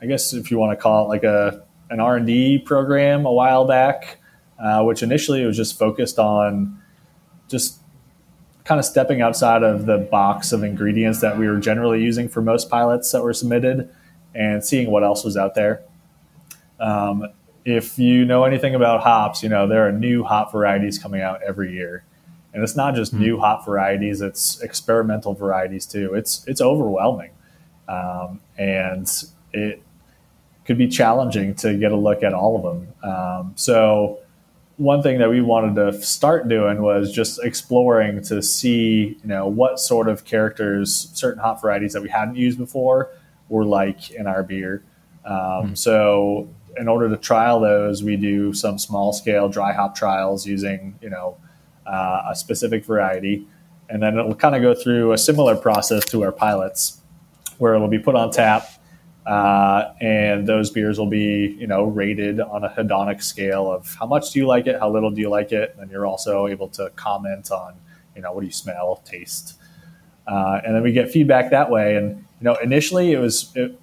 [0.00, 3.26] I guess if you want to call it like a an R and D program
[3.26, 4.18] a while back,
[4.58, 6.80] uh, which initially was just focused on
[7.48, 7.80] just
[8.64, 12.42] kind of stepping outside of the box of ingredients that we were generally using for
[12.42, 13.88] most pilots that were submitted
[14.34, 15.82] and seeing what else was out there.
[16.78, 17.24] Um,
[17.64, 21.42] if you know anything about hops, you know there are new hop varieties coming out
[21.42, 22.04] every year,
[22.52, 23.24] and it's not just mm-hmm.
[23.24, 26.14] new hop varieties; it's experimental varieties too.
[26.14, 27.30] It's it's overwhelming,
[27.88, 29.10] um, and
[29.52, 29.82] it
[30.68, 33.10] could be challenging to get a look at all of them.
[33.10, 34.18] Um, so
[34.76, 39.48] one thing that we wanted to start doing was just exploring to see, you know,
[39.48, 43.08] what sort of characters certain hop varieties that we hadn't used before
[43.48, 44.84] were like in our beer.
[45.24, 45.74] Um, mm-hmm.
[45.74, 50.98] So in order to trial those, we do some small scale dry hop trials using,
[51.00, 51.38] you know,
[51.86, 53.48] uh, a specific variety.
[53.88, 57.00] And then it'll kind of go through a similar process to our pilots
[57.56, 58.68] where it'll be put on tap
[59.28, 64.06] uh, and those beers will be, you know, rated on a hedonic scale of how
[64.06, 66.66] much do you like it, how little do you like it, and you're also able
[66.66, 67.74] to comment on,
[68.16, 69.58] you know, what do you smell, taste,
[70.26, 71.96] uh, and then we get feedback that way.
[71.96, 73.78] And you know, initially it was it,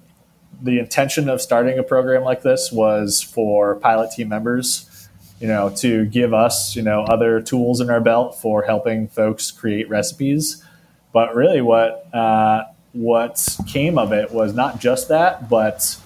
[0.60, 5.08] the intention of starting a program like this was for pilot team members,
[5.40, 9.52] you know, to give us, you know, other tools in our belt for helping folks
[9.52, 10.64] create recipes.
[11.12, 12.64] But really, what uh,
[12.96, 15.96] what came of it was not just that, but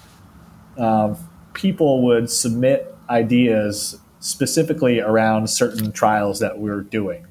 [0.77, 1.15] uh,
[1.53, 7.25] people would submit ideas specifically around certain trials that we are doing.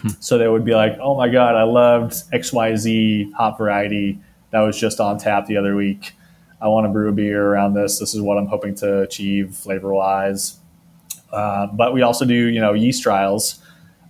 [0.00, 0.08] Hmm.
[0.18, 4.18] So they would be like, "Oh my god, I loved XYZ hop variety
[4.50, 6.12] that was just on tap the other week.
[6.60, 7.98] I want to brew a beer around this.
[7.98, 10.58] This is what I'm hoping to achieve flavor wise."
[11.30, 13.62] Uh, but we also do, you know, yeast trials,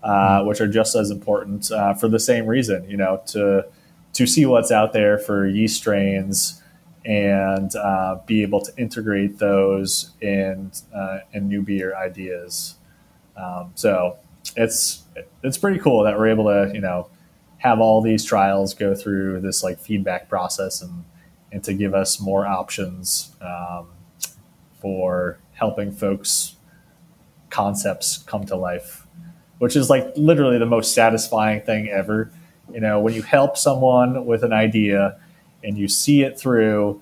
[0.02, 0.48] uh, hmm.
[0.48, 2.88] which are just as important uh, for the same reason.
[2.88, 3.66] You know, to
[4.14, 6.62] to see what's out there for yeast strains
[7.04, 12.76] and uh, be able to integrate those in uh, in new beer ideas.
[13.36, 14.18] Um, so
[14.56, 15.02] it's
[15.42, 17.08] it's pretty cool that we're able to you know
[17.58, 21.04] have all these trials go through this like feedback process and
[21.50, 23.88] and to give us more options um,
[24.80, 26.56] for helping folks
[27.50, 29.06] concepts come to life,
[29.58, 32.30] which is like literally the most satisfying thing ever
[32.72, 35.18] you know, when you help someone with an idea
[35.64, 37.00] and you see it through,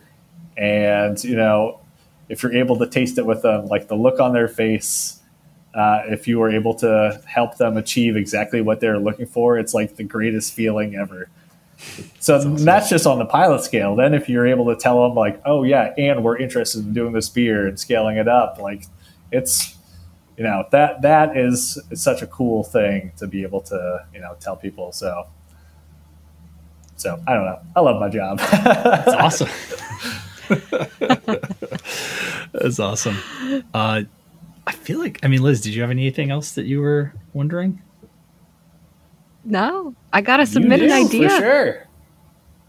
[0.57, 1.81] and, you know,
[2.29, 5.21] if you're able to taste it with them, like the look on their face,
[5.75, 9.75] uh, if you were able to help them achieve exactly what they're looking for, it's
[9.75, 11.29] like the greatest feeling ever.
[12.18, 12.64] So that's, awesome.
[12.64, 13.97] that's just on the pilot scale.
[13.97, 17.12] Then if you're able to tell them like, oh yeah, and we're interested in doing
[17.12, 18.85] this beer and scaling it up, like
[19.33, 19.77] it's
[20.37, 24.37] you know that that is such a cool thing to be able to you know
[24.41, 24.93] tell people.
[24.93, 25.27] So
[27.01, 27.59] so I don't know.
[27.74, 28.38] I love my job.
[28.38, 29.48] That's awesome.
[32.53, 33.16] That's awesome.
[33.72, 34.03] Uh,
[34.66, 37.80] I feel like, I mean, Liz, did you have anything else that you were wondering?
[39.44, 41.30] No, I gotta submit an idea.
[41.30, 41.86] For sure.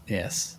[0.06, 0.58] Yes,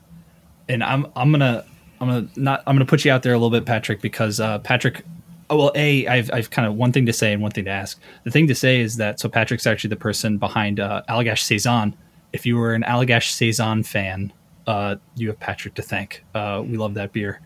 [0.69, 1.65] and I'm I'm gonna
[1.99, 4.59] I'm gonna not I'm gonna put you out there a little bit, Patrick, because uh,
[4.59, 5.03] Patrick.
[5.49, 7.71] Oh, well, a I've I've kind of one thing to say and one thing to
[7.71, 7.99] ask.
[8.26, 11.95] The thing to say is that so Patrick's actually the person behind uh, Allagash Saison,
[12.34, 14.34] if you were an Allagash Saison fan,
[14.67, 16.23] uh, you have Patrick to thank.
[16.34, 17.39] Uh, we love that beer.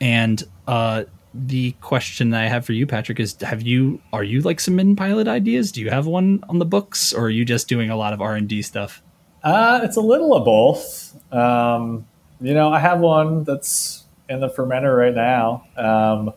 [0.00, 4.40] And uh, the question that I have for you, Patrick, is: Have you are you
[4.40, 5.72] like submitting pilot ideas?
[5.72, 8.20] Do you have one on the books, or are you just doing a lot of
[8.20, 9.02] R and D stuff?
[9.42, 11.16] Uh, it's a little of both.
[11.32, 12.06] Um,
[12.40, 15.64] you know, I have one that's in the fermenter right now.
[15.76, 16.32] Um,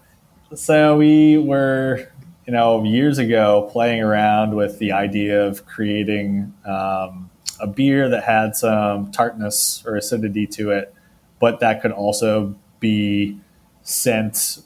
[0.54, 2.12] so we were,
[2.46, 7.30] you know, years ago playing around with the idea of creating um,
[7.60, 10.94] a beer that had some tartness or acidity to it,
[11.40, 13.40] but that could also be
[13.84, 14.60] sent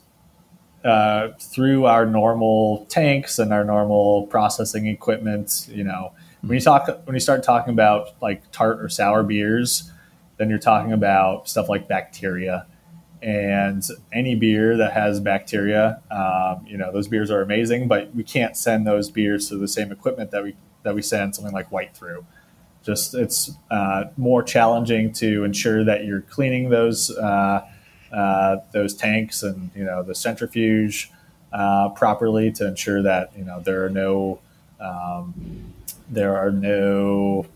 [0.84, 5.68] uh, through our normal tanks and our normal processing equipment.
[5.70, 9.90] You know, when you talk when you start talking about like tart or sour beers,
[10.38, 12.66] then you're talking about stuff like bacteria.
[13.22, 13.84] And
[14.14, 18.56] any beer that has bacteria, um, you know, those beers are amazing, but we can't
[18.56, 21.94] send those beers to the same equipment that we that we send something like white
[21.94, 22.24] through.
[22.90, 27.64] Just it's uh, more challenging to ensure that you're cleaning those uh,
[28.12, 31.12] uh, those tanks and you know the centrifuge
[31.52, 34.40] uh, properly to ensure that you know there are no
[34.80, 35.72] um,
[36.08, 37.46] there are no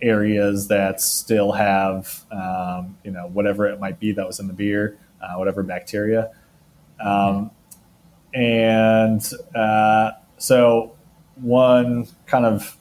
[0.00, 4.52] areas that still have um, you know whatever it might be that was in the
[4.52, 6.30] beer, uh, whatever bacteria,
[7.00, 7.50] um,
[8.32, 10.94] and uh, so
[11.34, 12.76] one kind of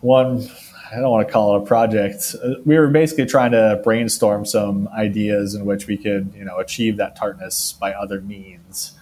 [0.00, 0.48] one
[0.90, 2.34] I don't want to call it a project.
[2.64, 6.96] We were basically trying to brainstorm some ideas in which we could, you know, achieve
[6.96, 8.96] that tartness by other means.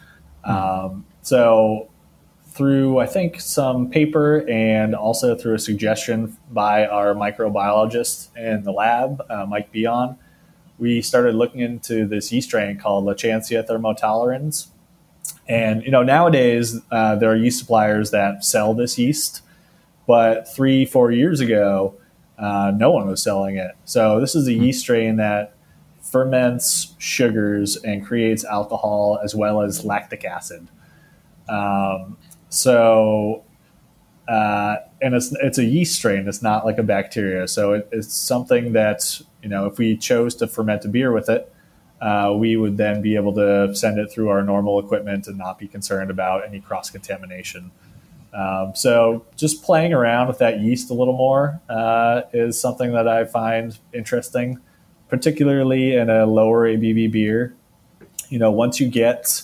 [0.45, 0.51] Mm.
[0.51, 1.89] Um, so
[2.49, 8.73] through I think some paper and also through a suggestion by our microbiologist in the
[8.73, 10.17] lab, uh, Mike Bion,
[10.79, 14.69] we started looking into this yeast strain called Lachancea thermotolerans.
[15.49, 19.43] And you know nowadays uh, there are yeast suppliers that sell this yeast,
[20.07, 21.95] but three four years ago
[22.39, 23.73] uh, no one was selling it.
[23.85, 25.55] So this is a yeast strain that
[26.03, 30.69] ferments sugars and creates alcohol as well as lactic acid.
[31.49, 32.17] Um,
[32.49, 33.45] so,
[34.29, 36.29] uh, and it's it's a yeast strain.
[36.29, 37.49] It's not like a bacteria.
[37.49, 41.29] So it, it's something that you know if we chose to ferment a beer with
[41.29, 41.53] it,
[42.01, 45.59] uh, we would then be able to send it through our normal equipment and not
[45.59, 47.71] be concerned about any cross contamination.
[48.37, 53.09] Um, so just playing around with that yeast a little more uh, is something that
[53.09, 54.61] I find interesting,
[55.09, 57.55] particularly in a lower ABV beer.
[58.29, 59.43] You know, once you get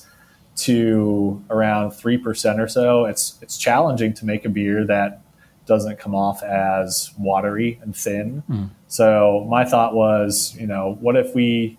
[0.54, 5.22] to around three percent or so, it's it's challenging to make a beer that
[5.64, 8.42] doesn't come off as watery and thin.
[8.50, 8.70] Mm.
[8.88, 11.78] So my thought was, you know, what if we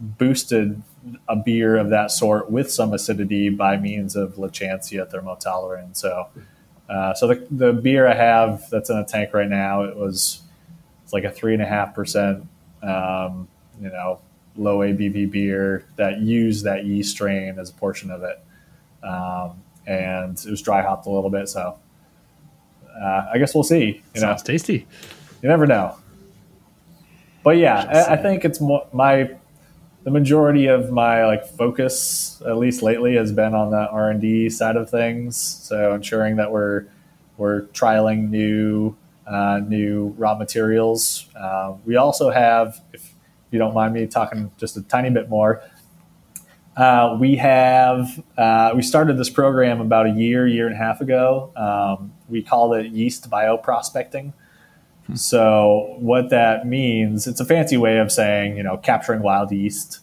[0.00, 0.82] boosted
[1.28, 5.96] a beer of that sort with some acidity by means of Lachancea thermotolerans?
[5.96, 6.28] So,
[6.88, 10.42] uh, so the the beer I have that's in a tank right now, it was
[11.04, 12.46] it's like a three and a half percent,
[12.82, 13.48] um,
[13.80, 14.20] you know,
[14.56, 18.40] low ABV beer that used that yeast strain as a portion of it.
[19.02, 21.48] Um, and it was dry hopped a little bit.
[21.48, 21.78] So
[23.00, 24.02] uh, I guess we'll see.
[24.14, 24.86] You Sounds know, tasty.
[25.42, 25.96] You never know.
[27.42, 29.30] But yeah, I, I, think it's more, my
[30.02, 34.20] the majority of my like focus, at least lately, has been on the R and
[34.20, 35.36] D side of things.
[35.36, 36.86] So ensuring that we're
[37.36, 38.96] we're trialing new
[39.26, 41.26] uh, new raw materials.
[41.36, 43.14] Uh, we also have, if
[43.50, 45.62] you don't mind me talking just a tiny bit more.
[46.76, 51.00] Uh, we have uh, we started this program about a year, year and a half
[51.00, 51.52] ago.
[51.56, 54.32] Um, we call it yeast bioprospecting.
[54.32, 54.49] Hmm.
[55.16, 60.00] So what that means, it's a fancy way of saying you know capturing wild yeast.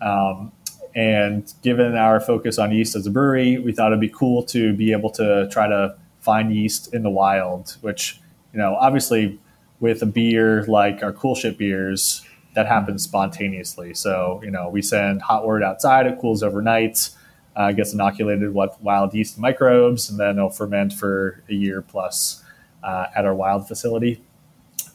[0.00, 0.52] Um,
[0.94, 4.72] and given our focus on yeast as a brewery, we thought it'd be cool to
[4.74, 8.20] be able to try to find yeast in the wild, which
[8.52, 9.38] you know obviously
[9.80, 12.24] with a beer like our coolship beers
[12.54, 13.94] that happens spontaneously.
[13.94, 17.10] So, you know, we send hot wort outside, it cools overnight,
[17.56, 22.42] uh, gets inoculated with wild yeast microbes, and then it'll ferment for a year plus
[22.82, 24.22] uh, at our wild facility.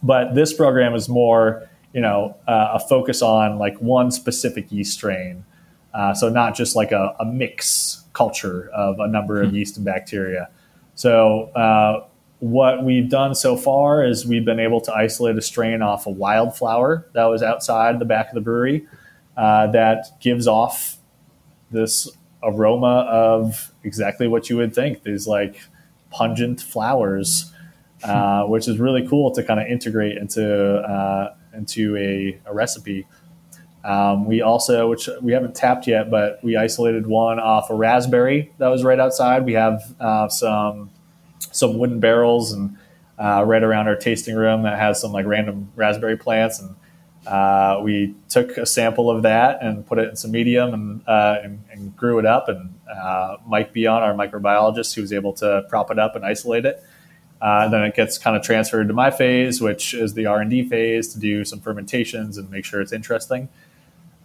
[0.02, 4.94] But this program is more, you know, uh, a focus on like one specific yeast
[4.94, 5.46] strain.
[5.94, 9.56] Uh, so not just like a, a mix culture of a number of hmm.
[9.56, 10.50] yeast and bacteria.
[10.96, 12.06] So uh,
[12.40, 16.10] what we've done so far is we've been able to isolate a strain off a
[16.10, 18.88] wildflower that was outside the back of the brewery
[19.36, 20.98] uh, that gives off
[21.72, 22.10] this
[22.44, 25.62] aroma of exactly what you would think these like
[26.10, 27.54] pungent flowers
[28.04, 33.06] uh, which is really cool to kind of integrate into uh, into a, a recipe
[33.84, 38.52] um, we also which we haven't tapped yet but we isolated one off a raspberry
[38.58, 40.90] that was right outside we have uh, some
[41.52, 42.78] some wooden barrels and
[43.18, 46.76] uh, right around our tasting room that has some like random raspberry plants and
[47.28, 51.02] Uh, we took a sample of that and put it in some medium and,
[51.44, 52.48] and, and, grew it up.
[52.48, 52.74] And
[53.46, 56.82] Mike Bion, our microbiologist, who was able to prop it up and isolate it.
[57.42, 60.50] Uh, then it gets kind of transferred to my phase, which is the R and
[60.50, 63.48] D phase, to do some fermentations and make sure it's interesting.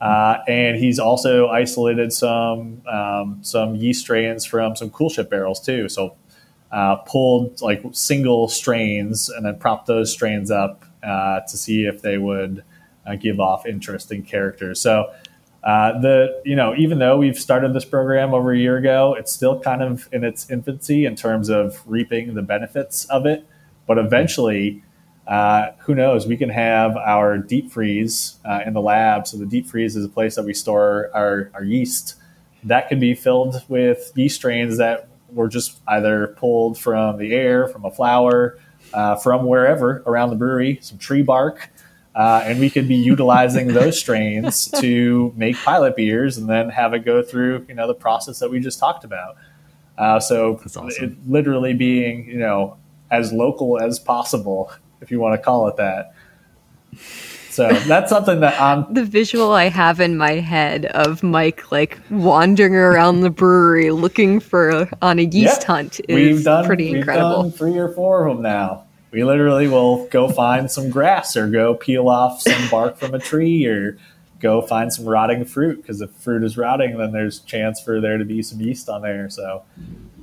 [0.01, 5.89] Uh, and he's also isolated some um, some yeast strains from some coolship barrels too.
[5.89, 6.17] So
[6.73, 12.03] uh, pulled like single strains and then propped those strains up uh, to see if
[12.03, 12.65] they would
[13.07, 14.81] uh, give off interesting characters.
[14.81, 15.13] So
[15.65, 19.33] uh, the you know even though we've started this program over a year ago, it's
[19.33, 23.47] still kind of in its infancy in terms of reaping the benefits of it.
[23.87, 24.83] But eventually,
[25.27, 26.27] uh, who knows?
[26.27, 29.27] We can have our deep freeze uh, in the lab.
[29.27, 32.17] So the deep freeze is a place that we store our, our yeast.
[32.63, 37.69] That can be filled with yeast strains that were just either pulled from the air,
[37.69, 38.59] from a flower,
[38.93, 41.71] uh, from wherever around the brewery, some tree bark.
[42.15, 46.95] Uh, and we could be utilizing those strains to make pilot beers and then have
[46.95, 49.37] it go through, you know, the process that we just talked about.
[49.99, 50.89] Uh, so awesome.
[51.01, 52.77] it literally being, you know,
[53.11, 56.15] as local as possible, if you want to call it that.
[57.51, 58.93] So that's something that I'm.
[58.93, 64.41] the visual I have in my head of Mike like wandering around the brewery looking
[64.41, 65.65] for a, on a yeast yep.
[65.65, 67.45] hunt is we've done, pretty incredible.
[67.45, 68.84] We've done three or four of them now
[69.15, 73.19] we literally will go find some grass or go peel off some bark from a
[73.21, 73.97] tree or
[74.41, 78.19] go find some rotting fruit because if fruit is rotting then there's chance for there
[78.19, 79.31] to be some yeast on there.
[79.31, 79.63] So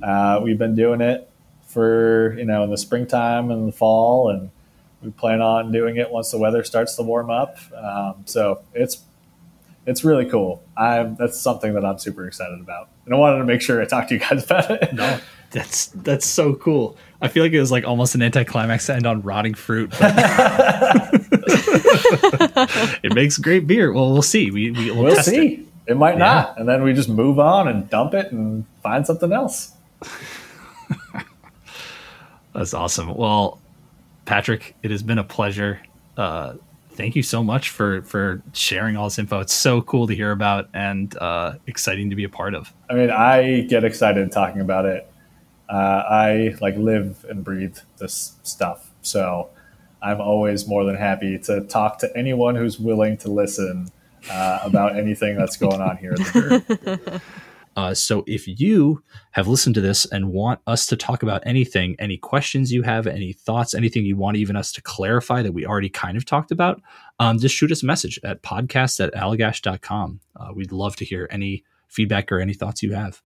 [0.02, 1.28] uh, we've been doing it
[1.66, 4.50] for you know in the springtime and the fall and
[5.00, 7.56] we plan on doing it once the weather starts to warm up.
[7.74, 9.02] Um, so it's
[9.86, 13.44] it's really cool i that's something that i'm super excited about and i wanted to
[13.44, 15.18] make sure i talked to you guys about it no
[15.52, 16.96] that's that's so cool.
[17.20, 19.92] I feel like it was like almost an anticlimax to end on rotting fruit.
[23.02, 23.92] it makes great beer.
[23.92, 24.50] Well, we'll see.
[24.50, 25.54] We, we will we'll see.
[25.54, 25.66] It.
[25.88, 26.18] it might yeah.
[26.18, 29.72] not, and then we just move on and dump it and find something else.
[32.54, 33.14] That's awesome.
[33.14, 33.60] Well,
[34.24, 35.80] Patrick, it has been a pleasure.
[36.16, 36.54] Uh,
[36.94, 39.40] thank you so much for for sharing all this info.
[39.40, 42.72] It's so cool to hear about and uh, exciting to be a part of.
[42.90, 45.08] I mean, I get excited talking about it
[45.72, 48.90] uh, I like live and breathe this stuff.
[49.00, 49.48] So
[50.02, 53.90] I'm always more than happy to talk to anyone who's willing to listen
[54.30, 56.14] uh, about anything that's going on here.
[57.76, 59.02] Uh, so if you
[59.32, 63.06] have listened to this and want us to talk about anything, any questions you have,
[63.06, 66.50] any thoughts, anything you want even us to clarify that we already kind of talked
[66.50, 66.80] about,
[67.18, 70.20] um, just shoot us a message at podcast at allagash.com.
[70.36, 73.22] Uh, we'd love to hear any feedback or any thoughts you have.